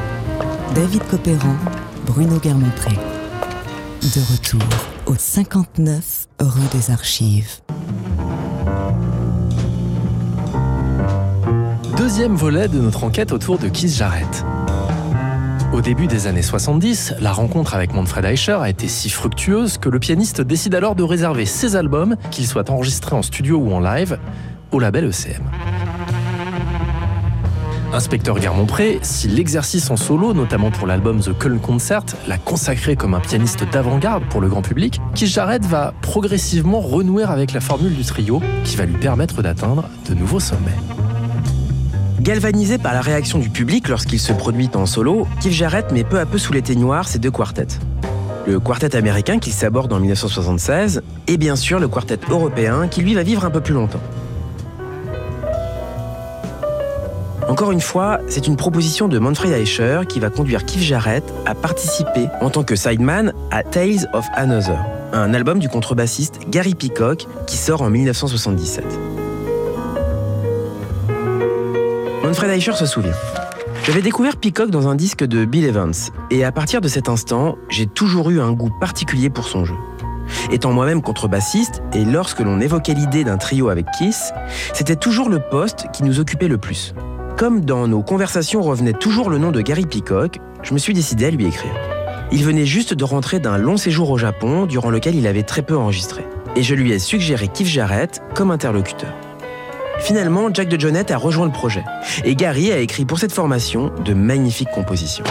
David 0.74 1.02
Copéran, 1.10 1.56
Bruno 2.06 2.38
Guermont-Pré. 2.38 2.94
De 2.94 4.32
retour 4.32 4.62
au 5.06 5.14
59 5.14 6.26
rue 6.40 6.68
des 6.72 6.90
Archives. 6.90 7.60
Deuxième 11.98 12.34
volet 12.34 12.66
de 12.66 12.80
notre 12.80 13.04
enquête 13.04 13.30
autour 13.32 13.58
de 13.58 13.68
Keith 13.68 13.90
Jarrett. 13.90 14.44
Au 15.72 15.80
début 15.80 16.08
des 16.08 16.26
années 16.26 16.42
70, 16.42 17.14
la 17.20 17.32
rencontre 17.32 17.74
avec 17.74 17.94
Manfred 17.94 18.24
Eicher 18.24 18.58
a 18.60 18.68
été 18.68 18.88
si 18.88 19.08
fructueuse 19.08 19.78
que 19.78 19.88
le 19.88 20.00
pianiste 20.00 20.40
décide 20.40 20.74
alors 20.74 20.96
de 20.96 21.04
réserver 21.04 21.46
ses 21.46 21.76
albums, 21.76 22.16
qu'ils 22.32 22.48
soient 22.48 22.68
enregistrés 22.72 23.14
en 23.14 23.22
studio 23.22 23.56
ou 23.58 23.72
en 23.72 23.78
live, 23.78 24.18
au 24.72 24.80
label 24.80 25.04
ECM. 25.04 25.44
Inspecteur 27.92 28.40
Guermont-Pré, 28.40 28.98
si 29.02 29.28
l'exercice 29.28 29.90
en 29.90 29.96
solo, 29.96 30.34
notamment 30.34 30.72
pour 30.72 30.88
l'album 30.88 31.20
The 31.20 31.38
Köln 31.38 31.60
Concert, 31.60 32.04
l'a 32.26 32.38
consacré 32.38 32.96
comme 32.96 33.14
un 33.14 33.20
pianiste 33.20 33.64
d'avant-garde 33.70 34.24
pour 34.24 34.40
le 34.40 34.48
grand 34.48 34.62
public, 34.62 35.00
Keith 35.14 35.28
Jarrett 35.28 35.64
va 35.64 35.94
progressivement 36.02 36.80
renouer 36.80 37.22
avec 37.22 37.52
la 37.52 37.60
formule 37.60 37.94
du 37.94 38.04
trio 38.04 38.42
qui 38.64 38.74
va 38.76 38.86
lui 38.86 38.96
permettre 38.96 39.40
d'atteindre 39.40 39.88
de 40.08 40.14
nouveaux 40.14 40.40
sommets. 40.40 40.76
Galvanisé 42.30 42.78
par 42.78 42.94
la 42.94 43.00
réaction 43.00 43.40
du 43.40 43.50
public 43.50 43.88
lorsqu'il 43.88 44.20
se 44.20 44.32
produit 44.32 44.70
en 44.74 44.86
solo, 44.86 45.26
Keith 45.42 45.50
Jarrett 45.50 45.90
met 45.90 46.04
peu 46.04 46.20
à 46.20 46.26
peu 46.26 46.38
sous 46.38 46.52
les 46.52 46.62
ténoirs 46.62 47.08
ses 47.08 47.18
deux 47.18 47.32
quartets. 47.32 47.80
Le 48.46 48.60
quartet 48.60 48.94
américain 48.94 49.40
qu'il 49.40 49.52
s'aborde 49.52 49.92
en 49.92 49.98
1976 49.98 51.02
et 51.26 51.36
bien 51.36 51.56
sûr 51.56 51.80
le 51.80 51.88
quartet 51.88 52.20
européen 52.30 52.86
qui 52.86 53.02
lui 53.02 53.14
va 53.14 53.24
vivre 53.24 53.44
un 53.44 53.50
peu 53.50 53.60
plus 53.60 53.74
longtemps. 53.74 53.98
Encore 57.48 57.72
une 57.72 57.80
fois, 57.80 58.20
c'est 58.28 58.46
une 58.46 58.56
proposition 58.56 59.08
de 59.08 59.18
Manfred 59.18 59.50
Eicher 59.50 60.02
qui 60.08 60.20
va 60.20 60.30
conduire 60.30 60.64
Keith 60.64 60.82
Jarrett 60.82 61.24
à 61.46 61.56
participer 61.56 62.28
en 62.40 62.50
tant 62.50 62.62
que 62.62 62.76
sideman 62.76 63.32
à 63.50 63.64
Tales 63.64 64.08
of 64.12 64.24
Another, 64.36 64.78
un 65.12 65.34
album 65.34 65.58
du 65.58 65.68
contrebassiste 65.68 66.38
Gary 66.48 66.76
Peacock 66.76 67.26
qui 67.48 67.56
sort 67.56 67.82
en 67.82 67.90
1977. 67.90 69.09
Manfred 72.30 72.52
Eicher 72.52 72.74
se 72.74 72.86
souvient. 72.86 73.10
J'avais 73.82 74.02
découvert 74.02 74.36
Peacock 74.36 74.70
dans 74.70 74.86
un 74.86 74.94
disque 74.94 75.24
de 75.24 75.44
Bill 75.44 75.64
Evans, 75.64 75.92
et 76.30 76.44
à 76.44 76.52
partir 76.52 76.80
de 76.80 76.86
cet 76.86 77.08
instant, 77.08 77.58
j'ai 77.68 77.86
toujours 77.86 78.30
eu 78.30 78.40
un 78.40 78.52
goût 78.52 78.70
particulier 78.78 79.30
pour 79.30 79.48
son 79.48 79.64
jeu. 79.64 79.74
Étant 80.52 80.72
moi-même 80.72 81.02
contrebassiste, 81.02 81.82
et 81.92 82.04
lorsque 82.04 82.38
l'on 82.38 82.60
évoquait 82.60 82.94
l'idée 82.94 83.24
d'un 83.24 83.36
trio 83.36 83.68
avec 83.68 83.86
Kiss, 83.98 84.32
c'était 84.72 84.94
toujours 84.94 85.28
le 85.28 85.40
poste 85.40 85.86
qui 85.92 86.04
nous 86.04 86.20
occupait 86.20 86.46
le 86.46 86.56
plus. 86.56 86.94
Comme 87.36 87.64
dans 87.64 87.88
nos 87.88 88.04
conversations 88.04 88.62
revenait 88.62 88.92
toujours 88.92 89.28
le 89.28 89.38
nom 89.38 89.50
de 89.50 89.60
Gary 89.60 89.86
Peacock, 89.86 90.38
je 90.62 90.72
me 90.72 90.78
suis 90.78 90.94
décidé 90.94 91.26
à 91.26 91.30
lui 91.30 91.46
écrire. 91.46 91.72
Il 92.30 92.44
venait 92.44 92.64
juste 92.64 92.94
de 92.94 93.02
rentrer 93.02 93.40
d'un 93.40 93.58
long 93.58 93.76
séjour 93.76 94.08
au 94.08 94.18
Japon, 94.18 94.66
durant 94.66 94.90
lequel 94.90 95.16
il 95.16 95.26
avait 95.26 95.42
très 95.42 95.62
peu 95.62 95.76
enregistré. 95.76 96.24
Et 96.54 96.62
je 96.62 96.76
lui 96.76 96.92
ai 96.92 97.00
suggéré 97.00 97.48
Keith 97.48 97.66
Jarrett 97.66 98.22
comme 98.36 98.52
interlocuteur. 98.52 99.14
Finalement, 100.00 100.48
Jack 100.52 100.68
de 100.68 100.80
Jonette 100.80 101.10
a 101.10 101.16
rejoint 101.16 101.46
le 101.46 101.52
projet 101.52 101.84
et 102.24 102.34
Gary 102.34 102.72
a 102.72 102.78
écrit 102.78 103.04
pour 103.04 103.18
cette 103.18 103.32
formation 103.32 103.92
de 104.04 104.14
magnifiques 104.14 104.70
compositions. 104.70 105.24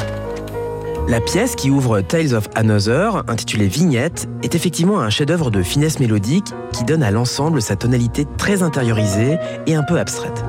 La 1.08 1.20
pièce 1.20 1.56
qui 1.56 1.72
ouvre 1.72 2.02
Tales 2.02 2.36
of 2.36 2.48
Another, 2.54 3.24
intitulée 3.28 3.68
Vignette, 3.68 4.30
est 4.44 4.54
effectivement 4.54 5.00
un 5.00 5.10
chef-d'œuvre 5.10 5.50
de 5.50 5.64
finesse 5.64 6.00
mélodique 6.00 6.54
qui 6.72 6.84
donne 6.84 7.02
à 7.02 7.10
l'ensemble 7.10 7.64
sa 7.64 7.76
tonalité 7.76 8.28
très 8.38 8.62
intériorisée 8.62 9.40
et 9.66 9.74
un 9.74 9.84
peu 9.84 9.98
abstraite. 9.98 10.46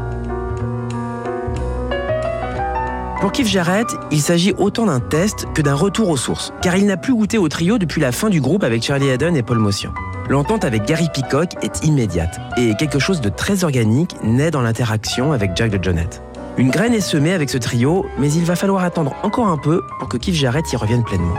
Pour 3.23 3.33
Keith 3.33 3.49
Jarrett, 3.49 3.89
il 4.11 4.21
s'agit 4.21 4.53
autant 4.59 4.87
d'un 4.87 5.01
test 5.01 5.47
que 5.55 5.62
d'un 5.62 5.75
retour 5.75 6.11
aux 6.11 6.16
sources, 6.18 6.53
car 6.62 6.77
il 6.77 6.87
n'a 6.87 6.97
plus 6.97 7.14
goûté 7.14 7.39
au 7.39 7.49
trio 7.49 7.79
depuis 7.79 8.01
la 8.01 8.12
fin 8.12 8.29
du 8.29 8.41
groupe 8.41 8.64
avec 8.64 8.83
Charlie 8.83 9.11
Haddon 9.11 9.35
et 9.35 9.43
Paul 9.43 9.59
Motion. 9.59 9.93
L'entente 10.31 10.64
avec 10.64 10.85
Gary 10.85 11.09
Peacock 11.12 11.57
est 11.61 11.85
immédiate 11.85 12.39
et 12.57 12.76
quelque 12.76 13.01
chose 13.01 13.20
de 13.20 13.31
très 13.31 13.64
organique 13.64 14.14
naît 14.22 14.53
dans 14.53 14.62
l'interaction 14.62 15.33
avec 15.33 15.57
Jack 15.57 15.72
de 15.72 15.83
Jonette. 15.83 16.22
Une 16.57 16.70
graine 16.70 16.95
est 16.95 17.01
semée 17.01 17.33
avec 17.33 17.51
ce 17.51 17.59
trio, 17.59 18.07
mais 18.16 18.33
il 18.33 18.45
va 18.45 18.55
falloir 18.55 18.85
attendre 18.85 19.12
encore 19.24 19.49
un 19.49 19.59
peu 19.59 19.83
pour 19.99 20.09
que 20.09 20.16
Keith 20.16 20.37
Jarrett 20.37 20.72
y 20.72 20.76
revienne 20.76 21.03
pleinement. 21.03 21.35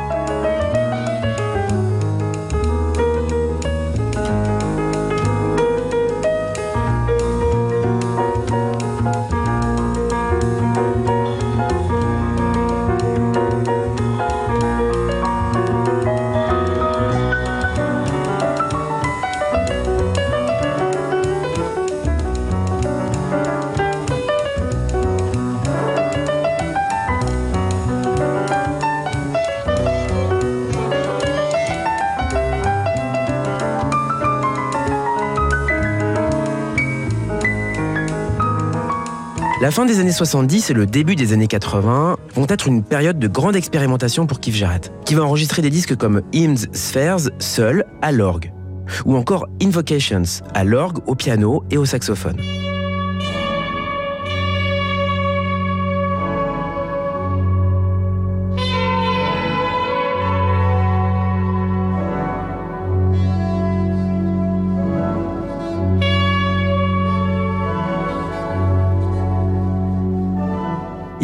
La 39.71 39.75
fin 39.75 39.85
des 39.85 40.01
années 40.01 40.11
70 40.11 40.69
et 40.69 40.73
le 40.73 40.85
début 40.85 41.15
des 41.15 41.31
années 41.31 41.47
80 41.47 42.17
vont 42.35 42.45
être 42.49 42.67
une 42.67 42.83
période 42.83 43.19
de 43.19 43.27
grande 43.29 43.55
expérimentation 43.55 44.27
pour 44.27 44.41
Keith 44.41 44.53
Jarrett, 44.53 44.91
qui 45.05 45.15
va 45.15 45.23
enregistrer 45.23 45.61
des 45.61 45.69
disques 45.69 45.95
comme 45.95 46.23
Hymns 46.33 46.67
Spheres 46.73 47.29
seul 47.39 47.85
à 48.01 48.11
l'orgue, 48.11 48.51
ou 49.05 49.15
encore 49.15 49.47
Invocations 49.63 50.23
à 50.53 50.65
l'orgue, 50.65 50.97
au 51.07 51.15
piano 51.15 51.63
et 51.71 51.77
au 51.77 51.85
saxophone. 51.85 52.35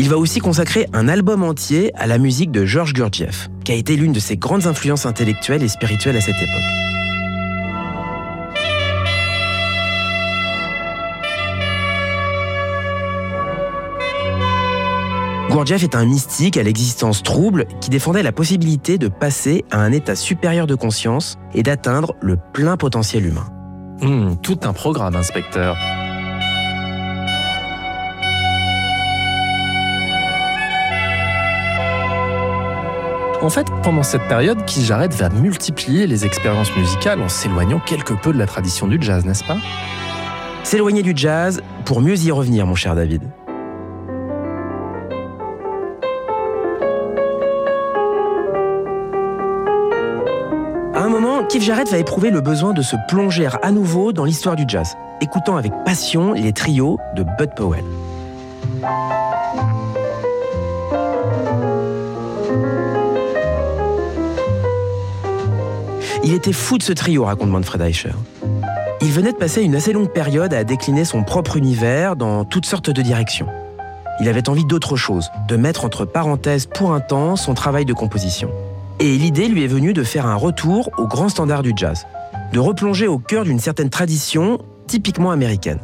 Il 0.08 0.12
va 0.12 0.18
aussi 0.18 0.40
consacrer 0.40 0.88
un 0.94 1.10
album 1.10 1.44
entier 1.44 1.92
à 1.96 2.08
la 2.08 2.18
musique 2.18 2.50
de 2.50 2.66
Georges 2.66 2.94
Gurdjieff, 2.94 3.50
qui 3.66 3.74
a 3.74 3.76
été 3.76 3.98
l'une 3.98 4.14
de 4.14 4.22
ses 4.22 4.38
grandes 4.38 4.66
influences 4.66 5.06
intellectuelles 5.06 5.64
et 5.64 5.68
spirituelles 5.68 6.16
à 6.16 6.22
cette 6.22 6.38
époque. 6.38 6.48
Gurdjieff 15.50 15.84
est 15.84 15.96
un 15.96 16.06
mystique 16.06 16.56
à 16.56 16.64
l'existence 16.64 17.22
trouble 17.22 17.66
qui 17.82 17.90
défendait 17.90 18.24
la 18.24 18.32
possibilité 18.32 18.98
de 18.98 19.10
passer 19.10 19.66
à 19.72 19.82
un 19.82 19.92
état 19.92 20.16
supérieur 20.16 20.68
de 20.68 20.76
conscience 20.76 21.38
et 21.54 21.64
d'atteindre 21.64 22.16
le 22.22 22.38
plein 22.54 22.78
potentiel 22.78 23.26
humain. 23.26 23.50
Hmm, 24.00 24.36
tout 24.42 24.60
un 24.64 24.72
programme, 24.72 25.18
inspecteur. 25.18 25.76
En 33.40 33.50
fait, 33.50 33.68
pendant 33.84 34.02
cette 34.02 34.28
période, 34.28 34.66
Keith 34.66 34.84
Jarrett 34.84 35.14
va 35.14 35.30
multiplier 35.30 36.08
les 36.08 36.26
expériences 36.26 36.76
musicales 36.76 37.22
en 37.22 37.30
s'éloignant 37.30 37.80
quelque 37.80 38.14
peu 38.14 38.34
de 38.34 38.38
la 38.40 38.48
tradition 38.48 38.88
du 38.88 38.98
jazz, 39.00 39.26
n'est-ce 39.26 39.44
pas? 39.44 39.58
S'éloigner 40.64 41.04
du 41.04 41.14
jazz 41.16 41.62
pour 41.86 42.02
mieux 42.02 42.18
y 42.18 42.32
revenir, 42.32 42.66
mon 42.66 42.74
cher 42.74 42.96
David. 42.96 43.22
À 50.96 51.04
un 51.04 51.10
moment, 51.10 51.44
Keith 51.48 51.62
Jarrett 51.62 51.90
va 51.90 52.00
éprouver 52.00 52.32
le 52.32 52.42
besoin 52.42 52.74
de 52.74 52.82
se 52.82 52.96
plonger 53.08 53.48
à 53.62 53.72
nouveau 53.72 54.14
dans 54.14 54.26
l'histoire 54.26 54.56
du 54.56 54.64
jazz, 54.68 54.96
écoutant 55.22 55.58
avec 55.58 55.72
passion 55.86 56.34
les 56.34 56.54
trios 56.54 56.98
de 57.16 57.24
Bud 57.24 57.54
Powell. 57.56 57.86
Il 66.28 66.34
était 66.34 66.52
fou 66.52 66.78
de 66.78 66.84
ce 66.84 66.92
trio, 66.92 67.24
raconte 67.24 67.52
Manfred 67.52 67.82
Eicher. 67.82 68.12
Il 69.00 69.14
venait 69.14 69.32
de 69.32 69.38
passer 69.38 69.62
une 69.62 69.76
assez 69.76 69.94
longue 69.94 70.12
période 70.12 70.54
à 70.54 70.66
décliner 70.66 71.06
son 71.06 71.24
propre 71.24 71.56
univers 71.56 72.18
dans 72.18 72.44
toutes 72.44 72.66
sortes 72.66 72.90
de 72.90 73.02
directions. 73.02 73.48
Il 74.20 74.28
avait 74.28 74.50
envie 74.50 74.66
d'autre 74.66 74.98
chose, 74.98 75.30
de 75.48 75.56
mettre 75.56 75.86
entre 75.86 76.04
parenthèses 76.04 76.66
pour 76.66 76.92
un 76.92 77.00
temps 77.00 77.38
son 77.38 77.54
travail 77.54 77.86
de 77.86 77.94
composition. 77.94 78.50
Et 79.00 79.18
l'idée 79.18 79.48
lui 79.48 79.64
est 79.64 79.68
venue 79.68 79.94
de 79.94 80.04
faire 80.04 80.26
un 80.26 80.36
retour 80.36 80.90
aux 80.98 81.08
grands 81.08 81.30
standards 81.30 81.64
du 81.64 81.72
jazz, 81.74 82.06
de 82.52 82.60
replonger 82.60 83.08
au 83.08 83.20
cœur 83.20 83.46
d'une 83.46 83.60
certaine 83.60 83.90
tradition 83.90 84.60
typiquement 84.86 85.32
américaine. 85.32 85.80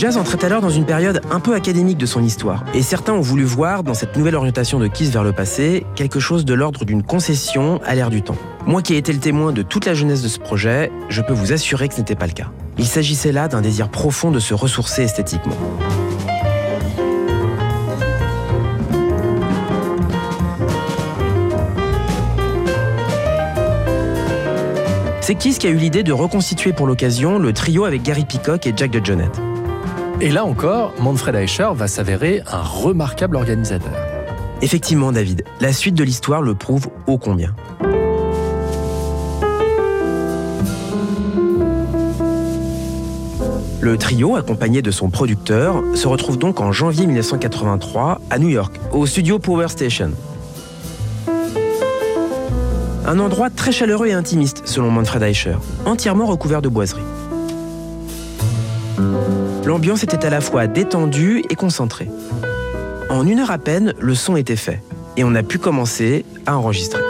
Jazz 0.00 0.16
entrait 0.16 0.42
alors 0.46 0.62
dans 0.62 0.70
une 0.70 0.86
période 0.86 1.20
un 1.30 1.40
peu 1.40 1.54
académique 1.54 1.98
de 1.98 2.06
son 2.06 2.24
histoire, 2.24 2.64
et 2.72 2.80
certains 2.80 3.12
ont 3.12 3.20
voulu 3.20 3.44
voir 3.44 3.82
dans 3.82 3.92
cette 3.92 4.16
nouvelle 4.16 4.34
orientation 4.34 4.78
de 4.78 4.86
Kiss 4.86 5.10
vers 5.10 5.22
le 5.22 5.32
passé 5.32 5.84
quelque 5.94 6.18
chose 6.18 6.46
de 6.46 6.54
l'ordre 6.54 6.86
d'une 6.86 7.02
concession 7.02 7.82
à 7.84 7.94
l'ère 7.94 8.08
du 8.08 8.22
temps. 8.22 8.38
Moi 8.64 8.80
qui 8.80 8.94
ai 8.94 8.96
été 8.96 9.12
le 9.12 9.18
témoin 9.18 9.52
de 9.52 9.60
toute 9.60 9.84
la 9.84 9.92
jeunesse 9.92 10.22
de 10.22 10.28
ce 10.28 10.38
projet, 10.38 10.90
je 11.10 11.20
peux 11.20 11.34
vous 11.34 11.52
assurer 11.52 11.86
que 11.86 11.92
ce 11.92 11.98
n'était 11.98 12.14
pas 12.14 12.26
le 12.26 12.32
cas. 12.32 12.50
Il 12.78 12.86
s'agissait 12.86 13.30
là 13.30 13.46
d'un 13.46 13.60
désir 13.60 13.90
profond 13.90 14.30
de 14.30 14.38
se 14.38 14.54
ressourcer 14.54 15.02
esthétiquement. 15.02 15.52
C'est 25.20 25.34
Kiss 25.34 25.58
qui 25.58 25.66
a 25.66 25.70
eu 25.70 25.76
l'idée 25.76 26.02
de 26.02 26.12
reconstituer 26.14 26.72
pour 26.72 26.86
l'occasion 26.86 27.38
le 27.38 27.52
trio 27.52 27.84
avec 27.84 28.02
Gary 28.02 28.24
Peacock 28.24 28.66
et 28.66 28.72
Jack 28.74 28.92
DeJohnette. 28.92 29.42
Et 30.22 30.30
là 30.30 30.44
encore, 30.44 30.92
Manfred 31.00 31.34
Eicher 31.34 31.70
va 31.74 31.88
s'avérer 31.88 32.42
un 32.46 32.60
remarquable 32.60 33.36
organisateur. 33.36 33.94
Effectivement, 34.60 35.12
David, 35.12 35.44
la 35.62 35.72
suite 35.72 35.94
de 35.94 36.04
l'histoire 36.04 36.42
le 36.42 36.54
prouve 36.54 36.88
ô 37.06 37.16
combien. 37.16 37.54
Le 43.80 43.96
trio, 43.96 44.36
accompagné 44.36 44.82
de 44.82 44.90
son 44.90 45.08
producteur, 45.08 45.82
se 45.94 46.06
retrouve 46.06 46.36
donc 46.36 46.60
en 46.60 46.70
janvier 46.70 47.06
1983 47.06 48.20
à 48.28 48.38
New 48.38 48.50
York, 48.50 48.78
au 48.92 49.06
studio 49.06 49.38
Power 49.38 49.68
Station. 49.68 50.10
Un 53.06 53.18
endroit 53.18 53.48
très 53.48 53.72
chaleureux 53.72 54.08
et 54.08 54.12
intimiste, 54.12 54.60
selon 54.66 54.90
Manfred 54.90 55.22
Eicher, 55.22 55.56
entièrement 55.86 56.26
recouvert 56.26 56.60
de 56.60 56.68
boiseries. 56.68 57.00
L'ambiance 59.70 60.02
était 60.02 60.26
à 60.26 60.30
la 60.30 60.40
fois 60.40 60.66
détendue 60.66 61.44
et 61.48 61.54
concentrée. 61.54 62.10
En 63.08 63.24
une 63.24 63.38
heure 63.38 63.52
à 63.52 63.58
peine, 63.58 63.94
le 64.00 64.16
son 64.16 64.34
était 64.34 64.56
fait 64.56 64.82
et 65.16 65.22
on 65.22 65.32
a 65.36 65.44
pu 65.44 65.60
commencer 65.60 66.24
à 66.44 66.58
enregistrer. 66.58 67.00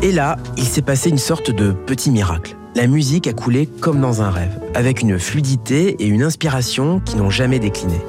Et 0.00 0.12
là, 0.12 0.36
il 0.56 0.62
s'est 0.62 0.80
passé 0.80 1.10
une 1.10 1.18
sorte 1.18 1.50
de 1.50 1.72
petit 1.72 2.12
miracle. 2.12 2.54
La 2.76 2.86
musique 2.86 3.26
a 3.26 3.32
coulé 3.32 3.66
comme 3.66 4.00
dans 4.00 4.22
un 4.22 4.30
rêve, 4.30 4.60
avec 4.76 5.02
une 5.02 5.18
fluidité 5.18 5.96
et 5.98 6.06
une 6.06 6.22
inspiration 6.22 7.00
qui 7.00 7.16
n'ont 7.16 7.30
jamais 7.30 7.58
décliné. 7.58 8.00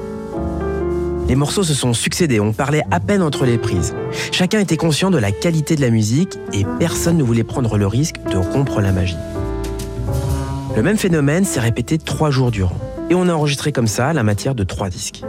Les 1.26 1.34
morceaux 1.34 1.64
se 1.64 1.74
sont 1.74 1.94
succédés, 1.94 2.38
on 2.38 2.52
parlait 2.52 2.84
à 2.92 3.00
peine 3.00 3.22
entre 3.22 3.44
les 3.44 3.58
prises. 3.58 3.92
Chacun 4.30 4.60
était 4.60 4.76
conscient 4.76 5.10
de 5.10 5.18
la 5.18 5.32
qualité 5.32 5.74
de 5.74 5.80
la 5.80 5.90
musique 5.90 6.38
et 6.52 6.64
personne 6.78 7.16
ne 7.16 7.24
voulait 7.24 7.42
prendre 7.42 7.76
le 7.76 7.88
risque 7.88 8.22
de 8.30 8.36
rompre 8.36 8.80
la 8.80 8.92
magie. 8.92 9.16
Le 10.76 10.82
même 10.82 10.96
phénomène 10.96 11.44
s'est 11.44 11.60
répété 11.60 11.98
trois 11.98 12.32
jours 12.32 12.50
durant. 12.50 12.76
Et 13.08 13.14
on 13.14 13.28
a 13.28 13.32
enregistré 13.32 13.70
comme 13.70 13.86
ça 13.86 14.12
la 14.12 14.24
matière 14.24 14.56
de 14.56 14.64
trois 14.64 14.88
disques. 14.88 15.22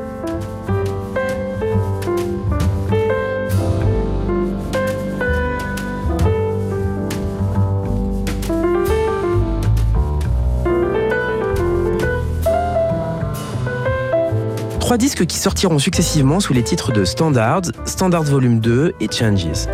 Trois 14.79 14.97
disques 14.97 15.27
qui 15.27 15.37
sortiront 15.37 15.77
successivement 15.77 16.39
sous 16.39 16.53
les 16.53 16.63
titres 16.63 16.91
de 16.91 17.05
Standards, 17.05 17.71
Standards 17.85 18.23
Volume 18.23 18.59
2 18.59 18.93
et 18.99 19.11
Changes. 19.11 19.67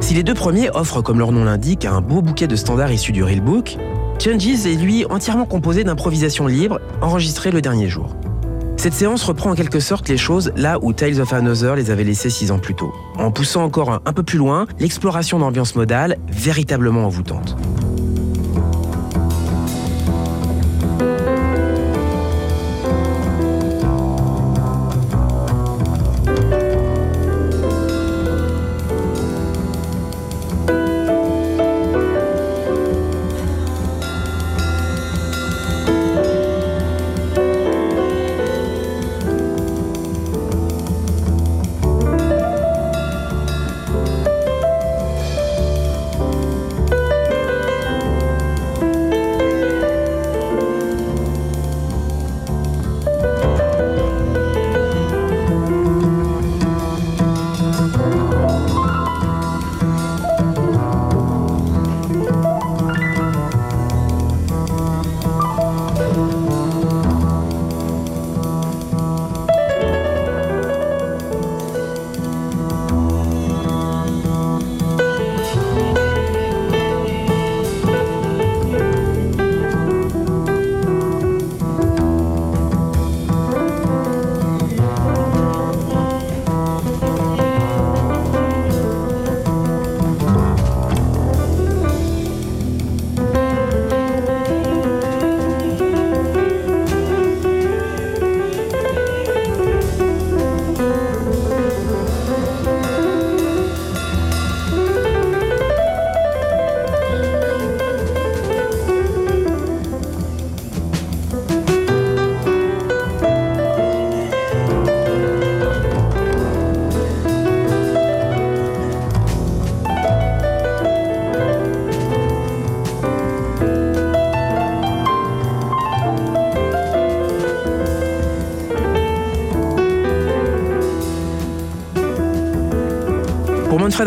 Si 0.00 0.14
les 0.14 0.22
deux 0.22 0.34
premiers 0.34 0.70
offrent, 0.70 1.02
comme 1.02 1.18
leur 1.18 1.32
nom 1.32 1.44
l'indique, 1.44 1.84
un 1.84 2.00
beau 2.00 2.22
bouquet 2.22 2.46
de 2.46 2.54
standards 2.54 2.92
issus 2.92 3.12
du 3.12 3.24
Real 3.24 3.40
Book, 3.40 3.76
Changes 4.22 4.66
est 4.66 4.76
lui 4.76 5.04
entièrement 5.06 5.46
composé 5.46 5.82
d'improvisations 5.82 6.46
libres 6.46 6.80
enregistrées 7.00 7.50
le 7.50 7.60
dernier 7.60 7.88
jour. 7.88 8.14
Cette 8.76 8.92
séance 8.92 9.24
reprend 9.24 9.50
en 9.50 9.54
quelque 9.56 9.80
sorte 9.80 10.08
les 10.08 10.16
choses 10.16 10.52
là 10.54 10.78
où 10.80 10.92
Tales 10.92 11.20
of 11.20 11.32
Another 11.32 11.74
les 11.74 11.90
avait 11.90 12.04
laissées 12.04 12.30
six 12.30 12.52
ans 12.52 12.60
plus 12.60 12.76
tôt, 12.76 12.94
en 13.18 13.32
poussant 13.32 13.64
encore 13.64 13.90
un, 13.90 14.12
peu 14.12 14.22
plus 14.22 14.38
loin 14.38 14.66
l'exploration 14.78 15.40
d'ambiance 15.40 15.74
modale 15.74 16.18
véritablement 16.28 17.04
envoûtante. 17.04 17.56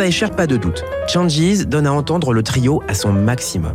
Eicher, 0.02 0.28
pas 0.28 0.48
de 0.48 0.58
doute. 0.58 0.84
Changes 1.08 1.66
donne 1.66 1.88
à 1.88 1.94
entendre 1.94 2.34
le 2.34 2.44
trio 2.44 2.82
à 2.88 2.94
son 2.94 3.12
maximum. 3.12 3.74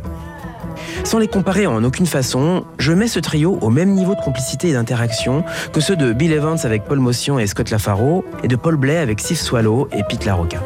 Sans 1.04 1.18
les 1.18 1.28
comparer 1.28 1.66
en 1.66 1.82
aucune 1.84 2.06
façon, 2.06 2.64
je 2.78 2.92
mets 2.92 3.08
ce 3.08 3.20
trio 3.20 3.58
au 3.60 3.70
même 3.70 3.90
niveau 3.90 4.14
de 4.14 4.20
complicité 4.20 4.68
et 4.68 4.72
d'interaction 4.72 5.44
que 5.72 5.80
ceux 5.80 5.96
de 5.96 6.12
Bill 6.12 6.32
Evans 6.32 6.58
avec 6.64 6.84
Paul 6.84 6.98
Motion 6.98 7.38
et 7.38 7.46
Scott 7.46 7.70
Lafaro 7.70 8.24
et 8.42 8.48
de 8.48 8.56
Paul 8.56 8.76
Blais 8.76 8.98
avec 8.98 9.20
Steve 9.20 9.38
Swallow 9.38 9.88
et 9.92 10.02
Pete 10.08 10.24
LaRocca. 10.24 10.58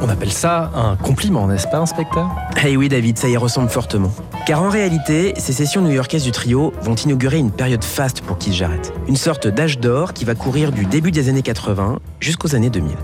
On 0.00 0.08
appelle 0.08 0.32
ça 0.32 0.70
un 0.74 0.96
compliment, 0.96 1.46
n'est-ce 1.46 1.68
pas, 1.68 1.78
inspecteur? 1.78 2.30
Eh 2.64 2.76
oui, 2.76 2.88
David, 2.88 3.18
ça 3.18 3.28
y 3.28 3.36
ressemble 3.36 3.68
fortement. 3.68 4.12
Car 4.48 4.62
en 4.62 4.70
réalité, 4.70 5.34
ces 5.36 5.52
sessions 5.52 5.82
new-yorkaises 5.82 6.24
du 6.24 6.32
trio 6.32 6.72
vont 6.80 6.94
inaugurer 6.94 7.36
une 7.36 7.50
période 7.50 7.84
faste 7.84 8.22
pour 8.22 8.38
Keith 8.38 8.54
Jarrett. 8.54 8.94
Une 9.06 9.14
sorte 9.14 9.46
d'âge 9.46 9.78
d'or 9.78 10.14
qui 10.14 10.24
va 10.24 10.34
courir 10.34 10.72
du 10.72 10.86
début 10.86 11.10
des 11.10 11.28
années 11.28 11.42
80 11.42 11.98
jusqu'aux 12.18 12.54
années 12.54 12.70
2000. 12.70 12.96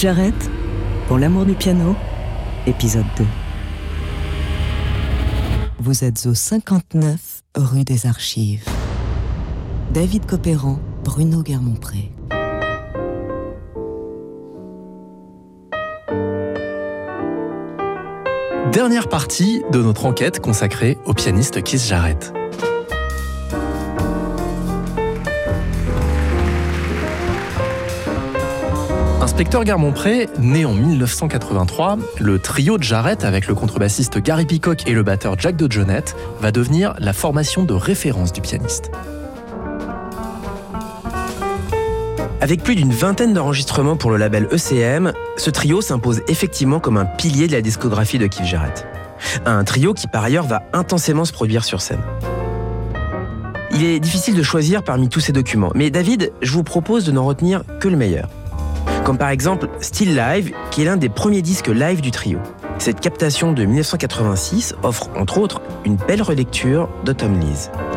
Jarrett, 0.00 0.50
pour 1.08 1.18
l'amour 1.18 1.44
du 1.44 1.52
piano, 1.52 1.94
épisode 2.66 3.04
2. 3.18 3.24
Vous 5.78 6.04
êtes 6.04 6.24
au 6.24 6.32
59 6.32 7.42
rue 7.54 7.84
des 7.84 8.06
Archives. 8.06 8.64
David 9.92 10.24
Copéran, 10.24 10.78
Bruno 11.04 11.42
Guermont-Pré. 11.42 12.12
Dernière 18.72 19.10
partie 19.10 19.62
de 19.70 19.82
notre 19.82 20.06
enquête 20.06 20.40
consacrée 20.40 20.96
au 21.04 21.12
pianiste 21.12 21.62
Keith 21.62 21.82
Jarrett. 21.82 22.32
Inspecteur 29.40 29.64
Garmont-Pré, 29.64 30.28
né 30.38 30.66
en 30.66 30.74
1983, 30.74 31.96
le 32.18 32.38
trio 32.38 32.76
de 32.76 32.82
Jarrett 32.82 33.24
avec 33.24 33.46
le 33.46 33.54
contrebassiste 33.54 34.18
Gary 34.18 34.44
Peacock 34.44 34.86
et 34.86 34.92
le 34.92 35.02
batteur 35.02 35.38
Jack 35.38 35.56
DeJohnette 35.56 36.14
va 36.42 36.52
devenir 36.52 36.92
la 36.98 37.14
formation 37.14 37.64
de 37.64 37.72
référence 37.72 38.34
du 38.34 38.42
pianiste. 38.42 38.90
Avec 42.42 42.62
plus 42.62 42.74
d'une 42.74 42.92
vingtaine 42.92 43.32
d'enregistrements 43.32 43.96
pour 43.96 44.10
le 44.10 44.18
label 44.18 44.46
ECM, 44.52 45.14
ce 45.38 45.48
trio 45.48 45.80
s'impose 45.80 46.20
effectivement 46.28 46.78
comme 46.78 46.98
un 46.98 47.06
pilier 47.06 47.46
de 47.46 47.52
la 47.52 47.62
discographie 47.62 48.18
de 48.18 48.26
Keith 48.26 48.44
Jarrett. 48.44 48.86
Un 49.46 49.64
trio 49.64 49.94
qui 49.94 50.06
par 50.06 50.22
ailleurs 50.22 50.46
va 50.46 50.64
intensément 50.74 51.24
se 51.24 51.32
produire 51.32 51.64
sur 51.64 51.80
scène. 51.80 52.02
Il 53.72 53.84
est 53.84 54.00
difficile 54.00 54.34
de 54.34 54.42
choisir 54.42 54.82
parmi 54.82 55.08
tous 55.08 55.20
ces 55.20 55.32
documents, 55.32 55.72
mais 55.74 55.88
David, 55.88 56.30
je 56.42 56.52
vous 56.52 56.62
propose 56.62 57.06
de 57.06 57.12
n'en 57.12 57.24
retenir 57.24 57.62
que 57.80 57.88
le 57.88 57.96
meilleur 57.96 58.28
comme 59.10 59.18
par 59.18 59.30
exemple 59.30 59.68
Still 59.80 60.14
Live, 60.14 60.52
qui 60.70 60.82
est 60.82 60.84
l'un 60.84 60.96
des 60.96 61.08
premiers 61.08 61.42
disques 61.42 61.66
live 61.66 62.00
du 62.00 62.12
trio. 62.12 62.38
Cette 62.78 63.00
captation 63.00 63.50
de 63.50 63.64
1986 63.64 64.76
offre 64.84 65.10
entre 65.16 65.38
autres 65.38 65.60
une 65.84 65.96
belle 65.96 66.22
relecture 66.22 66.88
de 67.04 67.12
Lees. 67.40 67.89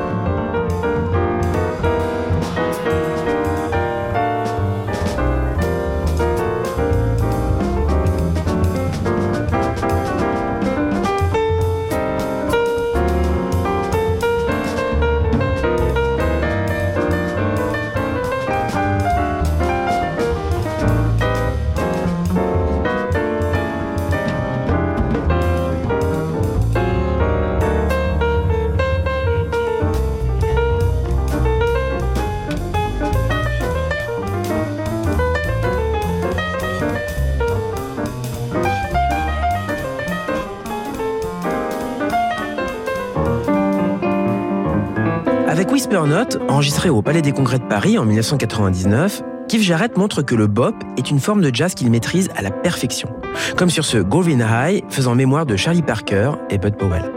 Enregistré 46.64 46.89
au 46.89 47.01
Palais 47.01 47.22
des 47.22 47.34
Congrès 47.34 47.59
de 47.59 47.66
Paris 47.66 47.97
en 47.97 48.05
1999, 48.05 49.22
Keith 49.49 49.61
Jarrett 49.61 49.97
montre 49.97 50.22
que 50.22 50.34
le 50.34 50.47
bop 50.47 50.74
est 50.95 51.09
une 51.11 51.20
forme 51.20 51.41
de 51.41 51.53
jazz 51.53 51.74
qu'il 51.74 51.91
maîtrise 51.91 52.30
à 52.38 52.41
la 52.41 52.51
perfection, 52.51 53.09
comme 53.57 53.70
sur 53.70 53.84
ce 53.84 53.97
Govin 53.97 54.39
High 54.39 54.82
faisant 54.88 55.14
mémoire 55.14 55.45
de 55.45 55.57
Charlie 55.57 55.82
Parker 55.82 56.32
et 56.49 56.57
Bud 56.57 56.78
Powell. 56.78 57.12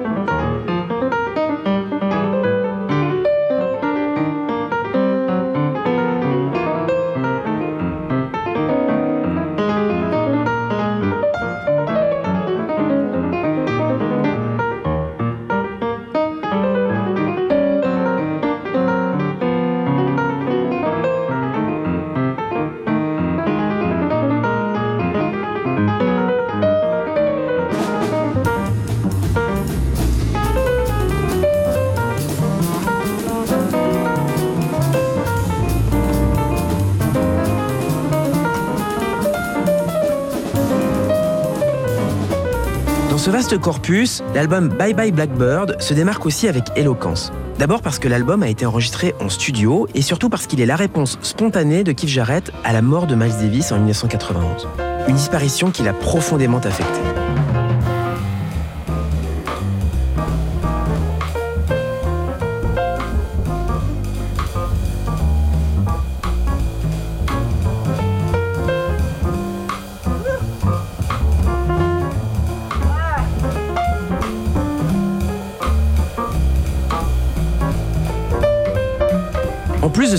Vaste 43.46 43.60
corpus, 43.60 44.24
l'album 44.34 44.68
Bye 44.68 44.92
Bye 44.92 45.12
Blackbird 45.12 45.80
se 45.80 45.94
démarque 45.94 46.26
aussi 46.26 46.48
avec 46.48 46.64
éloquence. 46.74 47.32
D'abord 47.60 47.80
parce 47.80 48.00
que 48.00 48.08
l'album 48.08 48.42
a 48.42 48.48
été 48.48 48.66
enregistré 48.66 49.14
en 49.20 49.28
studio 49.28 49.86
et 49.94 50.02
surtout 50.02 50.28
parce 50.28 50.48
qu'il 50.48 50.60
est 50.60 50.66
la 50.66 50.74
réponse 50.74 51.16
spontanée 51.22 51.84
de 51.84 51.92
Keith 51.92 52.10
Jarrett 52.10 52.50
à 52.64 52.72
la 52.72 52.82
mort 52.82 53.06
de 53.06 53.14
Miles 53.14 53.36
Davis 53.40 53.70
en 53.70 53.76
1991. 53.76 54.66
Une 55.06 55.14
disparition 55.14 55.70
qui 55.70 55.84
l'a 55.84 55.92
profondément 55.92 56.58
affecté. 56.58 57.25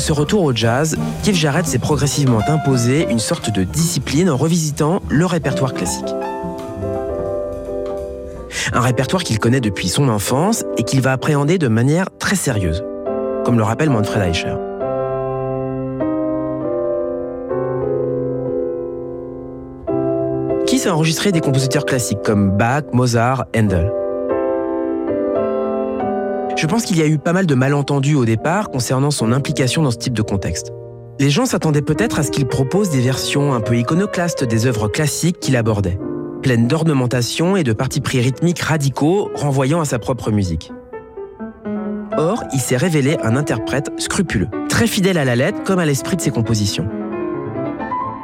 Ce 0.08 0.14
retour 0.14 0.44
au 0.44 0.56
jazz, 0.56 0.96
Keith 1.22 1.36
Jarrett 1.36 1.66
s'est 1.66 1.80
progressivement 1.80 2.40
imposé 2.48 3.06
une 3.10 3.20
sorte 3.20 3.50
de 3.50 3.66
discipline 3.66 4.30
en 4.30 4.38
revisitant 4.38 5.02
le 5.10 5.26
répertoire 5.26 5.74
classique. 5.74 6.08
Un 8.72 8.80
répertoire 8.80 9.26
qu'il 9.26 9.38
connaît 9.38 9.60
depuis 9.60 9.90
son 9.90 10.08
enfance 10.08 10.64
et 10.78 10.84
qu'il 10.84 11.02
va 11.02 11.12
appréhender 11.12 11.58
de 11.58 11.68
manière 11.68 12.06
très 12.20 12.38
sérieuse, 12.38 12.86
comme 13.44 13.58
le 13.58 13.66
rappelle 13.66 13.90
Manfred 13.90 14.24
Eicher. 14.30 14.56
Otis 20.62 20.88
a 20.88 20.96
enregistré 20.96 21.34
des 21.34 21.42
compositeurs 21.42 21.86
classiques 21.86 22.24
comme 22.24 22.52
Bach, 22.52 22.84
Mozart, 22.94 23.44
Handel. 23.54 23.92
Je 26.58 26.66
pense 26.66 26.86
qu'il 26.86 26.98
y 26.98 27.04
a 27.04 27.08
eu 27.08 27.20
pas 27.20 27.34
mal 27.34 27.46
de 27.46 27.54
malentendus 27.54 28.16
au 28.16 28.26
départ 28.26 28.72
concernant 28.72 29.12
son 29.12 29.32
implication 29.32 29.84
dans 29.84 29.92
ce 29.92 29.98
type 29.98 30.14
de 30.14 30.24
contexte. 30.24 30.74
Les 31.20 31.30
gens 31.30 31.46
s'attendaient 31.46 31.84
peut-être 31.84 32.18
à 32.18 32.24
ce 32.24 32.32
qu'il 32.32 32.48
propose 32.48 32.90
des 32.90 33.00
versions 33.00 33.54
un 33.54 33.62
peu 33.62 33.78
iconoclastes 33.78 34.44
des 34.44 34.66
œuvres 34.66 34.88
classiques 34.88 35.40
qu'il 35.40 35.56
abordait, 35.56 36.00
pleines 36.42 36.68
d'ornementation 36.68 37.58
et 37.58 37.64
de 37.64 37.74
partis 37.74 38.02
pris 38.02 38.22
rythmiques 38.22 38.62
radicaux 38.62 39.30
renvoyant 39.36 39.82
à 39.82 39.86
sa 39.86 40.00
propre 40.00 40.32
musique. 40.32 40.72
Or, 42.18 42.44
il 42.52 42.60
s'est 42.60 42.78
révélé 42.78 43.18
un 43.22 43.36
interprète 43.36 43.92
scrupuleux, 44.00 44.48
très 44.68 44.88
fidèle 44.88 45.20
à 45.20 45.26
la 45.26 45.36
lettre 45.36 45.64
comme 45.64 45.78
à 45.78 45.86
l'esprit 45.86 46.16
de 46.16 46.22
ses 46.22 46.32
compositions. 46.32 46.90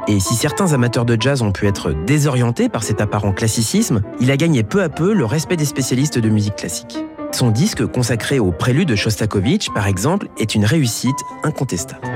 Et 0.08 0.18
si 0.18 0.34
certains 0.34 0.72
amateurs 0.72 1.04
de 1.04 1.16
jazz 1.20 1.40
ont 1.42 1.52
pu 1.52 1.68
être 1.68 1.92
désorientés 2.04 2.68
par 2.68 2.82
cet 2.82 3.00
apparent 3.00 3.32
classicisme, 3.32 4.02
il 4.18 4.32
a 4.32 4.36
gagné 4.36 4.64
peu 4.64 4.82
à 4.82 4.88
peu 4.88 5.14
le 5.14 5.24
respect 5.24 5.56
des 5.56 5.64
spécialistes 5.64 6.18
de 6.18 6.28
musique 6.28 6.56
classique. 6.56 7.04
Son 7.34 7.50
disque 7.50 7.84
consacré 7.86 8.38
au 8.38 8.52
prélude 8.52 8.88
de 8.88 8.94
Shostakovich, 8.94 9.68
par 9.74 9.88
exemple, 9.88 10.28
est 10.38 10.54
une 10.54 10.64
réussite 10.64 11.16
incontestable. 11.42 12.06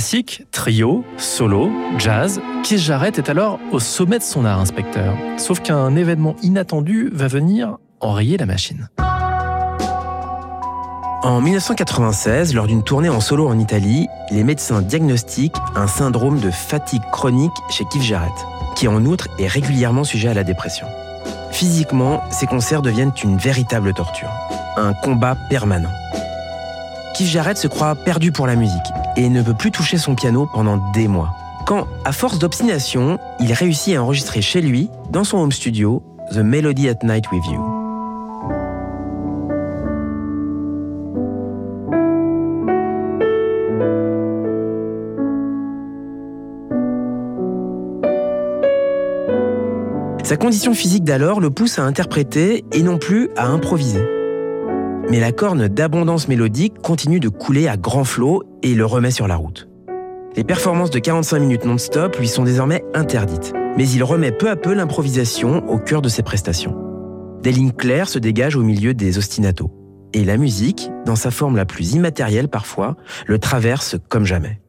Classique, 0.00 0.46
trio, 0.50 1.04
solo, 1.18 1.70
jazz, 1.98 2.40
Keith 2.64 2.78
Jarrett 2.78 3.18
est 3.18 3.28
alors 3.28 3.60
au 3.70 3.78
sommet 3.78 4.16
de 4.16 4.22
son 4.22 4.46
art, 4.46 4.58
inspecteur. 4.58 5.14
Sauf 5.36 5.60
qu'un 5.60 5.94
événement 5.94 6.36
inattendu 6.42 7.10
va 7.12 7.28
venir 7.28 7.76
enrayer 8.00 8.38
la 8.38 8.46
machine. 8.46 8.88
En 11.22 11.42
1996, 11.42 12.54
lors 12.54 12.66
d'une 12.66 12.82
tournée 12.82 13.10
en 13.10 13.20
solo 13.20 13.46
en 13.46 13.58
Italie, 13.58 14.08
les 14.30 14.42
médecins 14.42 14.80
diagnostiquent 14.80 15.58
un 15.76 15.86
syndrome 15.86 16.40
de 16.40 16.50
fatigue 16.50 17.04
chronique 17.12 17.52
chez 17.68 17.84
Keith 17.84 18.00
Jarrett, 18.00 18.32
qui 18.76 18.88
en 18.88 19.04
outre 19.04 19.28
est 19.38 19.48
régulièrement 19.48 20.04
sujet 20.04 20.28
à 20.28 20.34
la 20.34 20.44
dépression. 20.44 20.86
Physiquement, 21.50 22.22
ces 22.30 22.46
concerts 22.46 22.80
deviennent 22.80 23.12
une 23.22 23.36
véritable 23.36 23.92
torture, 23.92 24.30
un 24.78 24.94
combat 24.94 25.36
permanent. 25.50 25.92
Jarrett 27.26 27.56
se 27.56 27.68
croit 27.68 27.94
perdu 27.94 28.32
pour 28.32 28.46
la 28.46 28.56
musique 28.56 28.76
et 29.16 29.28
ne 29.28 29.42
peut 29.42 29.54
plus 29.54 29.70
toucher 29.70 29.98
son 29.98 30.14
piano 30.14 30.48
pendant 30.52 30.78
des 30.92 31.08
mois. 31.08 31.30
Quand, 31.66 31.86
à 32.04 32.12
force 32.12 32.38
d'obstination, 32.38 33.18
il 33.38 33.52
réussit 33.52 33.96
à 33.96 34.02
enregistrer 34.02 34.42
chez 34.42 34.60
lui, 34.60 34.90
dans 35.10 35.24
son 35.24 35.38
home 35.38 35.52
studio, 35.52 36.02
The 36.32 36.38
Melody 36.38 36.88
at 36.88 37.04
Night 37.04 37.30
with 37.30 37.46
You. 37.46 37.60
Sa 50.24 50.36
condition 50.36 50.74
physique 50.74 51.02
d'alors 51.02 51.40
le 51.40 51.50
pousse 51.50 51.80
à 51.80 51.82
interpréter 51.82 52.64
et 52.72 52.82
non 52.82 52.98
plus 52.98 53.30
à 53.36 53.48
improviser. 53.48 54.19
Mais 55.10 55.18
la 55.18 55.32
corne 55.32 55.66
d'abondance 55.66 56.28
mélodique 56.28 56.78
continue 56.82 57.18
de 57.18 57.28
couler 57.28 57.66
à 57.66 57.76
grand 57.76 58.04
flot 58.04 58.44
et 58.62 58.74
le 58.74 58.86
remet 58.86 59.10
sur 59.10 59.26
la 59.26 59.34
route. 59.34 59.68
Les 60.36 60.44
performances 60.44 60.90
de 60.90 61.00
45 61.00 61.40
minutes 61.40 61.64
non-stop 61.64 62.16
lui 62.16 62.28
sont 62.28 62.44
désormais 62.44 62.84
interdites, 62.94 63.52
mais 63.76 63.88
il 63.88 64.04
remet 64.04 64.30
peu 64.30 64.48
à 64.48 64.54
peu 64.54 64.72
l'improvisation 64.72 65.68
au 65.68 65.78
cœur 65.78 66.00
de 66.00 66.08
ses 66.08 66.22
prestations. 66.22 66.76
Des 67.42 67.50
lignes 67.50 67.72
claires 67.72 68.08
se 68.08 68.20
dégagent 68.20 68.54
au 68.54 68.62
milieu 68.62 68.94
des 68.94 69.18
ostinatos, 69.18 69.72
et 70.12 70.24
la 70.24 70.36
musique, 70.36 70.90
dans 71.06 71.16
sa 71.16 71.32
forme 71.32 71.56
la 71.56 71.64
plus 71.64 71.94
immatérielle 71.94 72.48
parfois, 72.48 72.96
le 73.26 73.40
traverse 73.40 73.96
comme 74.08 74.24
jamais. 74.24 74.59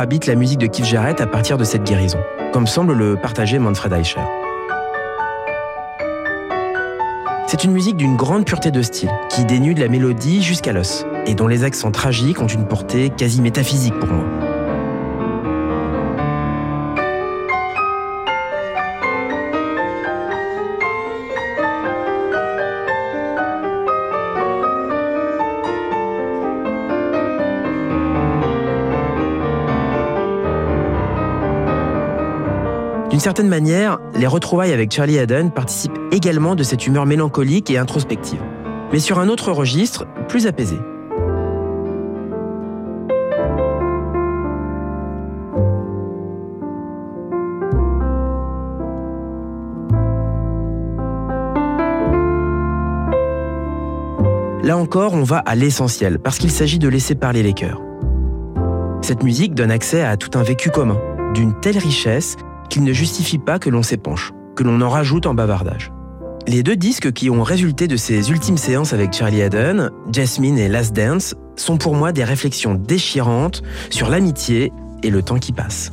Habite 0.00 0.26
la 0.26 0.34
musique 0.34 0.58
de 0.58 0.66
Keith 0.66 0.86
Jarrett 0.86 1.20
à 1.20 1.26
partir 1.26 1.58
de 1.58 1.64
cette 1.64 1.84
guérison, 1.84 2.18
comme 2.54 2.66
semble 2.66 2.94
le 2.94 3.16
partager 3.16 3.58
Manfred 3.58 3.92
Eicher. 3.92 4.20
C'est 7.46 7.64
une 7.64 7.72
musique 7.72 7.96
d'une 7.96 8.16
grande 8.16 8.46
pureté 8.46 8.70
de 8.70 8.80
style, 8.80 9.10
qui 9.28 9.44
dénude 9.44 9.76
la 9.76 9.88
mélodie 9.88 10.42
jusqu'à 10.42 10.72
l'os, 10.72 11.04
et 11.26 11.34
dont 11.34 11.48
les 11.48 11.64
accents 11.64 11.90
tragiques 11.90 12.40
ont 12.40 12.46
une 12.46 12.66
portée 12.66 13.10
quasi 13.10 13.42
métaphysique 13.42 13.98
pour 13.98 14.08
moi. 14.08 14.39
D'une 33.20 33.24
certaine 33.24 33.48
manière, 33.48 33.98
les 34.14 34.26
retrouvailles 34.26 34.72
avec 34.72 34.90
Charlie 34.90 35.18
Haddon 35.18 35.50
participent 35.50 35.98
également 36.10 36.54
de 36.54 36.62
cette 36.62 36.86
humeur 36.86 37.04
mélancolique 37.04 37.68
et 37.68 37.76
introspective, 37.76 38.40
mais 38.94 38.98
sur 38.98 39.18
un 39.18 39.28
autre 39.28 39.52
registre, 39.52 40.06
plus 40.26 40.46
apaisé. 40.46 40.78
Là 54.62 54.78
encore, 54.78 55.12
on 55.12 55.24
va 55.24 55.40
à 55.40 55.54
l'essentiel, 55.56 56.20
parce 56.20 56.38
qu'il 56.38 56.50
s'agit 56.50 56.78
de 56.78 56.88
laisser 56.88 57.16
parler 57.16 57.42
les 57.42 57.52
cœurs. 57.52 57.82
Cette 59.02 59.22
musique 59.22 59.54
donne 59.54 59.70
accès 59.70 60.00
à 60.00 60.16
tout 60.16 60.38
un 60.38 60.42
vécu 60.42 60.70
commun, 60.70 60.96
d'une 61.34 61.52
telle 61.60 61.76
richesse 61.76 62.38
qu'il 62.70 62.84
ne 62.84 62.92
justifie 62.92 63.38
pas 63.38 63.58
que 63.58 63.68
l'on 63.68 63.82
s'épanche, 63.82 64.32
que 64.56 64.62
l'on 64.62 64.80
en 64.80 64.88
rajoute 64.88 65.26
en 65.26 65.34
bavardage. 65.34 65.92
Les 66.46 66.62
deux 66.62 66.76
disques 66.76 67.12
qui 67.12 67.28
ont 67.28 67.42
résulté 67.42 67.86
de 67.86 67.96
ces 67.96 68.30
ultimes 68.30 68.56
séances 68.56 68.94
avec 68.94 69.12
Charlie 69.12 69.42
Haddon, 69.42 69.90
Jasmine 70.10 70.56
et 70.56 70.68
Last 70.68 70.96
Dance, 70.96 71.34
sont 71.56 71.76
pour 71.76 71.94
moi 71.94 72.12
des 72.12 72.24
réflexions 72.24 72.74
déchirantes 72.74 73.62
sur 73.90 74.08
l'amitié 74.08 74.72
et 75.02 75.10
le 75.10 75.22
temps 75.22 75.38
qui 75.38 75.52
passe. 75.52 75.92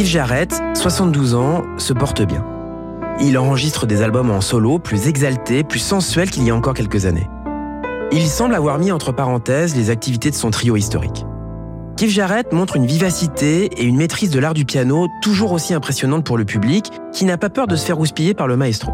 Keith 0.00 0.08
Jarrett, 0.08 0.62
72 0.72 1.34
ans, 1.34 1.62
se 1.76 1.92
porte 1.92 2.22
bien. 2.22 2.42
Il 3.20 3.36
enregistre 3.36 3.84
des 3.84 4.00
albums 4.00 4.30
en 4.30 4.40
solo 4.40 4.78
plus 4.78 5.08
exaltés, 5.08 5.62
plus 5.62 5.78
sensuels 5.78 6.30
qu'il 6.30 6.42
y 6.42 6.48
a 6.48 6.56
encore 6.56 6.72
quelques 6.72 7.04
années. 7.04 7.28
Il 8.10 8.26
semble 8.26 8.54
avoir 8.54 8.78
mis 8.78 8.92
entre 8.92 9.12
parenthèses 9.12 9.76
les 9.76 9.90
activités 9.90 10.30
de 10.30 10.34
son 10.34 10.50
trio 10.50 10.74
historique. 10.74 11.26
Keith 11.98 12.08
Jarrett 12.08 12.50
montre 12.54 12.76
une 12.76 12.86
vivacité 12.86 13.66
et 13.66 13.84
une 13.84 13.98
maîtrise 13.98 14.30
de 14.30 14.38
l'art 14.38 14.54
du 14.54 14.64
piano 14.64 15.06
toujours 15.20 15.52
aussi 15.52 15.74
impressionnantes 15.74 16.24
pour 16.24 16.38
le 16.38 16.46
public, 16.46 16.90
qui 17.12 17.26
n'a 17.26 17.36
pas 17.36 17.50
peur 17.50 17.66
de 17.66 17.76
se 17.76 17.84
faire 17.84 18.00
houspiller 18.00 18.32
par 18.32 18.46
le 18.46 18.56
maestro. 18.56 18.92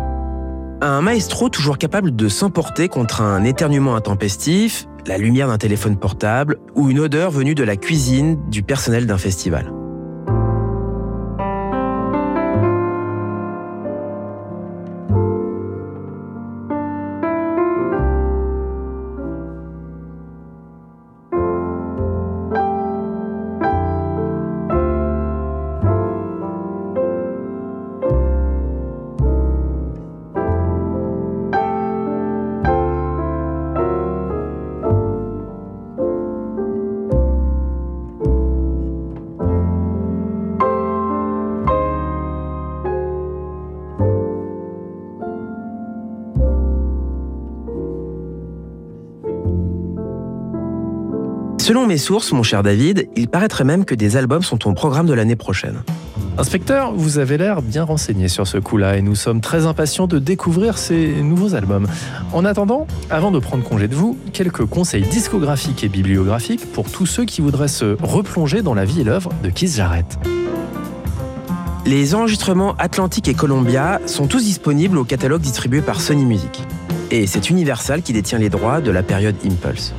Un 0.81 1.03
maestro 1.03 1.49
toujours 1.51 1.79
capable 1.79 2.17
de 2.17 2.29
s'emporter 2.29 2.89
contre 2.89 3.23
un 3.23 3.45
éternuement 3.45 3.95
intempestif, 3.95 4.89
la 5.07 5.19
lumière 5.19 5.47
d'un 5.47 5.59
téléphone 5.59 5.97
portable 5.99 6.59
ou 6.75 6.91
une 6.91 6.99
odeur 6.99 7.31
venue 7.31 7.55
de 7.55 7.63
la 7.63 7.77
cuisine 7.77 8.41
du 8.51 8.65
personnel 8.65 9.07
d'un 9.07 9.19
festival. 9.19 9.73
Selon 51.67 51.85
mes 51.85 51.99
sources, 51.99 52.31
mon 52.31 52.45
cher 52.45 52.63
David, 52.63 53.09
il 53.17 53.27
paraîtrait 53.27 53.65
même 53.65 53.85
que 53.85 53.97
des 53.97 54.17
albums 54.17 54.45
sont 54.45 54.69
au 54.69 54.73
programme 54.73 55.07
de 55.07 55.13
l'année 55.13 55.35
prochaine. 55.35 55.83
Inspecteur, 56.39 56.93
vous 56.93 57.19
avez 57.19 57.39
l'air 57.39 57.61
bien 57.61 57.83
renseigné 57.83 58.29
sur 58.29 58.47
ce 58.47 58.59
coup-là 58.59 58.97
et 58.97 59.03
nous 59.03 59.17
sommes 59.17 59.41
très 59.41 59.67
impatients 59.67 60.07
de 60.07 60.21
découvrir 60.21 60.79
ces 60.79 61.21
nouveaux 61.23 61.57
albums. 61.57 61.89
En 62.33 62.45
attendant, 62.45 62.87
avant 63.11 63.33
de 63.33 63.41
prendre 63.41 63.65
congé 63.65 63.89
de 63.89 63.97
vous, 63.97 64.17
quelques 64.33 64.65
conseils 64.65 65.03
discographiques 65.03 65.83
et 65.83 65.89
bibliographiques 65.89 66.73
pour 66.73 66.89
tous 66.89 67.07
ceux 67.07 67.25
qui 67.25 67.41
voudraient 67.41 67.67
se 67.67 67.97
replonger 68.01 68.63
dans 68.63 68.75
la 68.75 68.85
vie 68.85 69.01
et 69.01 69.05
l'œuvre 69.05 69.31
de 69.43 69.51
Keith 69.51 69.75
Jarrett. 69.75 70.21
Les 71.85 72.15
enregistrements 72.15 72.77
Atlantic 72.79 73.27
et 73.27 73.35
Columbia 73.35 74.01
sont 74.07 74.29
tous 74.29 74.45
disponibles 74.45 74.99
au 74.99 75.05
catalogue 75.05 75.41
distribué 75.41 75.81
par 75.81 76.01
Sony 76.01 76.27
Music. 76.27 76.63
Et 77.11 77.27
c'est 77.27 77.51
Universal 77.51 78.03
qui 78.03 78.13
détient 78.13 78.39
les 78.39 78.51
droits 78.51 78.81
de 78.81 78.93
la 78.93 79.03
période 79.03 79.35
Impulse. 79.45 79.95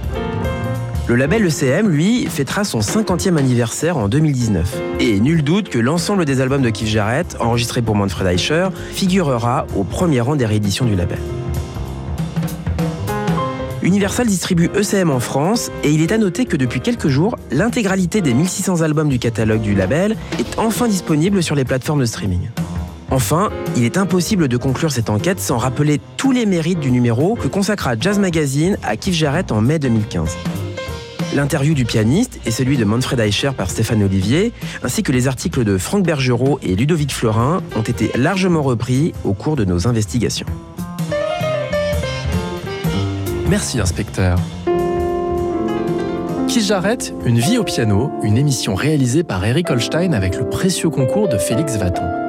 Le 1.09 1.15
label 1.15 1.45
ECM, 1.45 1.87
lui, 1.87 2.25
fêtera 2.25 2.65
son 2.65 2.79
50e 2.79 3.37
anniversaire 3.37 3.95
en 3.95 4.09
2019. 4.09 4.75
Et 4.99 5.21
nul 5.21 5.41
doute 5.41 5.69
que 5.69 5.79
l'ensemble 5.79 6.25
des 6.25 6.41
albums 6.41 6.61
de 6.61 6.69
Keith 6.69 6.89
Jarrett, 6.89 7.37
enregistrés 7.39 7.81
pour 7.81 7.95
Manfred 7.95 8.27
Eicher, 8.27 8.67
figurera 8.91 9.65
au 9.77 9.85
premier 9.85 10.19
rang 10.19 10.35
des 10.35 10.45
rééditions 10.45 10.83
du 10.83 10.97
label. 10.97 11.19
Universal 13.81 14.27
distribue 14.27 14.69
ECM 14.75 15.09
en 15.09 15.21
France 15.21 15.71
et 15.85 15.91
il 15.91 16.01
est 16.01 16.11
à 16.11 16.17
noter 16.17 16.43
que 16.43 16.57
depuis 16.57 16.81
quelques 16.81 17.07
jours, 17.07 17.37
l'intégralité 17.51 18.19
des 18.19 18.33
1600 18.33 18.81
albums 18.81 19.07
du 19.07 19.17
catalogue 19.17 19.61
du 19.61 19.75
label 19.75 20.17
est 20.39 20.59
enfin 20.59 20.89
disponible 20.89 21.41
sur 21.41 21.55
les 21.55 21.63
plateformes 21.63 22.01
de 22.01 22.05
streaming. 22.05 22.49
Enfin, 23.11 23.49
il 23.77 23.85
est 23.85 23.97
impossible 23.97 24.49
de 24.49 24.57
conclure 24.57 24.91
cette 24.91 25.09
enquête 25.09 25.39
sans 25.39 25.57
rappeler 25.57 26.01
tous 26.17 26.33
les 26.33 26.45
mérites 26.45 26.81
du 26.81 26.91
numéro 26.91 27.35
que 27.35 27.47
consacra 27.47 27.95
Jazz 27.97 28.19
Magazine 28.19 28.77
à 28.83 28.97
Keith 28.97 29.13
Jarrett 29.13 29.53
en 29.53 29.61
mai 29.61 29.79
2015. 29.79 30.35
L'interview 31.37 31.75
du 31.75 31.85
pianiste 31.85 32.39
et 32.47 32.51
celui 32.51 32.77
de 32.77 32.83
Manfred 32.83 33.19
Eicher 33.19 33.51
par 33.55 33.69
Stéphane 33.69 34.01
Olivier, 34.01 34.53
ainsi 34.81 35.03
que 35.03 35.11
les 35.11 35.27
articles 35.27 35.63
de 35.63 35.77
Franck 35.77 36.03
Bergerot 36.03 36.57
et 36.63 36.75
Ludovic 36.75 37.13
Florin 37.13 37.61
ont 37.75 37.83
été 37.83 38.09
largement 38.15 38.63
repris 38.63 39.13
au 39.23 39.33
cours 39.33 39.55
de 39.55 39.63
nos 39.63 39.87
investigations. 39.87 40.47
Merci, 43.47 43.79
inspecteur. 43.79 44.39
Qui 46.47 46.61
j'arrête 46.61 47.13
Une 47.23 47.37
vie 47.37 47.59
au 47.59 47.63
piano, 47.63 48.11
une 48.23 48.35
émission 48.35 48.73
réalisée 48.73 49.21
par 49.23 49.45
Eric 49.45 49.69
Holstein 49.69 50.13
avec 50.13 50.39
le 50.39 50.49
précieux 50.49 50.89
concours 50.89 51.27
de 51.27 51.37
Félix 51.37 51.77
Vaton. 51.77 52.26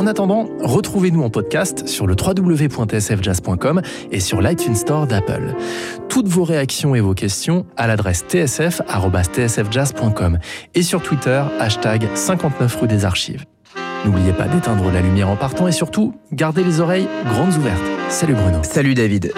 En 0.00 0.06
attendant, 0.06 0.48
retrouvez-nous 0.62 1.22
en 1.22 1.28
podcast 1.28 1.86
sur 1.86 2.06
le 2.06 2.16
www.tsfjazz.com 2.18 3.82
et 4.10 4.20
sur 4.20 4.40
l'iTunes 4.40 4.74
Store 4.74 5.06
d'Apple. 5.06 5.54
Toutes 6.08 6.26
vos 6.26 6.42
réactions 6.42 6.94
et 6.94 7.00
vos 7.00 7.12
questions 7.12 7.66
à 7.76 7.86
l'adresse 7.86 8.24
tsf.tsfjazz.com 8.26 10.38
et 10.74 10.82
sur 10.82 11.02
Twitter, 11.02 11.42
hashtag 11.58 12.08
59 12.14 12.80
rue 12.80 12.88
des 12.88 13.04
Archives. 13.04 13.44
N'oubliez 14.06 14.32
pas 14.32 14.48
d'éteindre 14.48 14.90
la 14.90 15.02
lumière 15.02 15.28
en 15.28 15.36
partant 15.36 15.68
et 15.68 15.72
surtout, 15.72 16.14
gardez 16.32 16.64
les 16.64 16.80
oreilles 16.80 17.06
grandes 17.26 17.58
ouvertes. 17.58 17.84
Salut 18.08 18.32
Bruno. 18.32 18.60
Salut 18.62 18.94
David. 18.94 19.34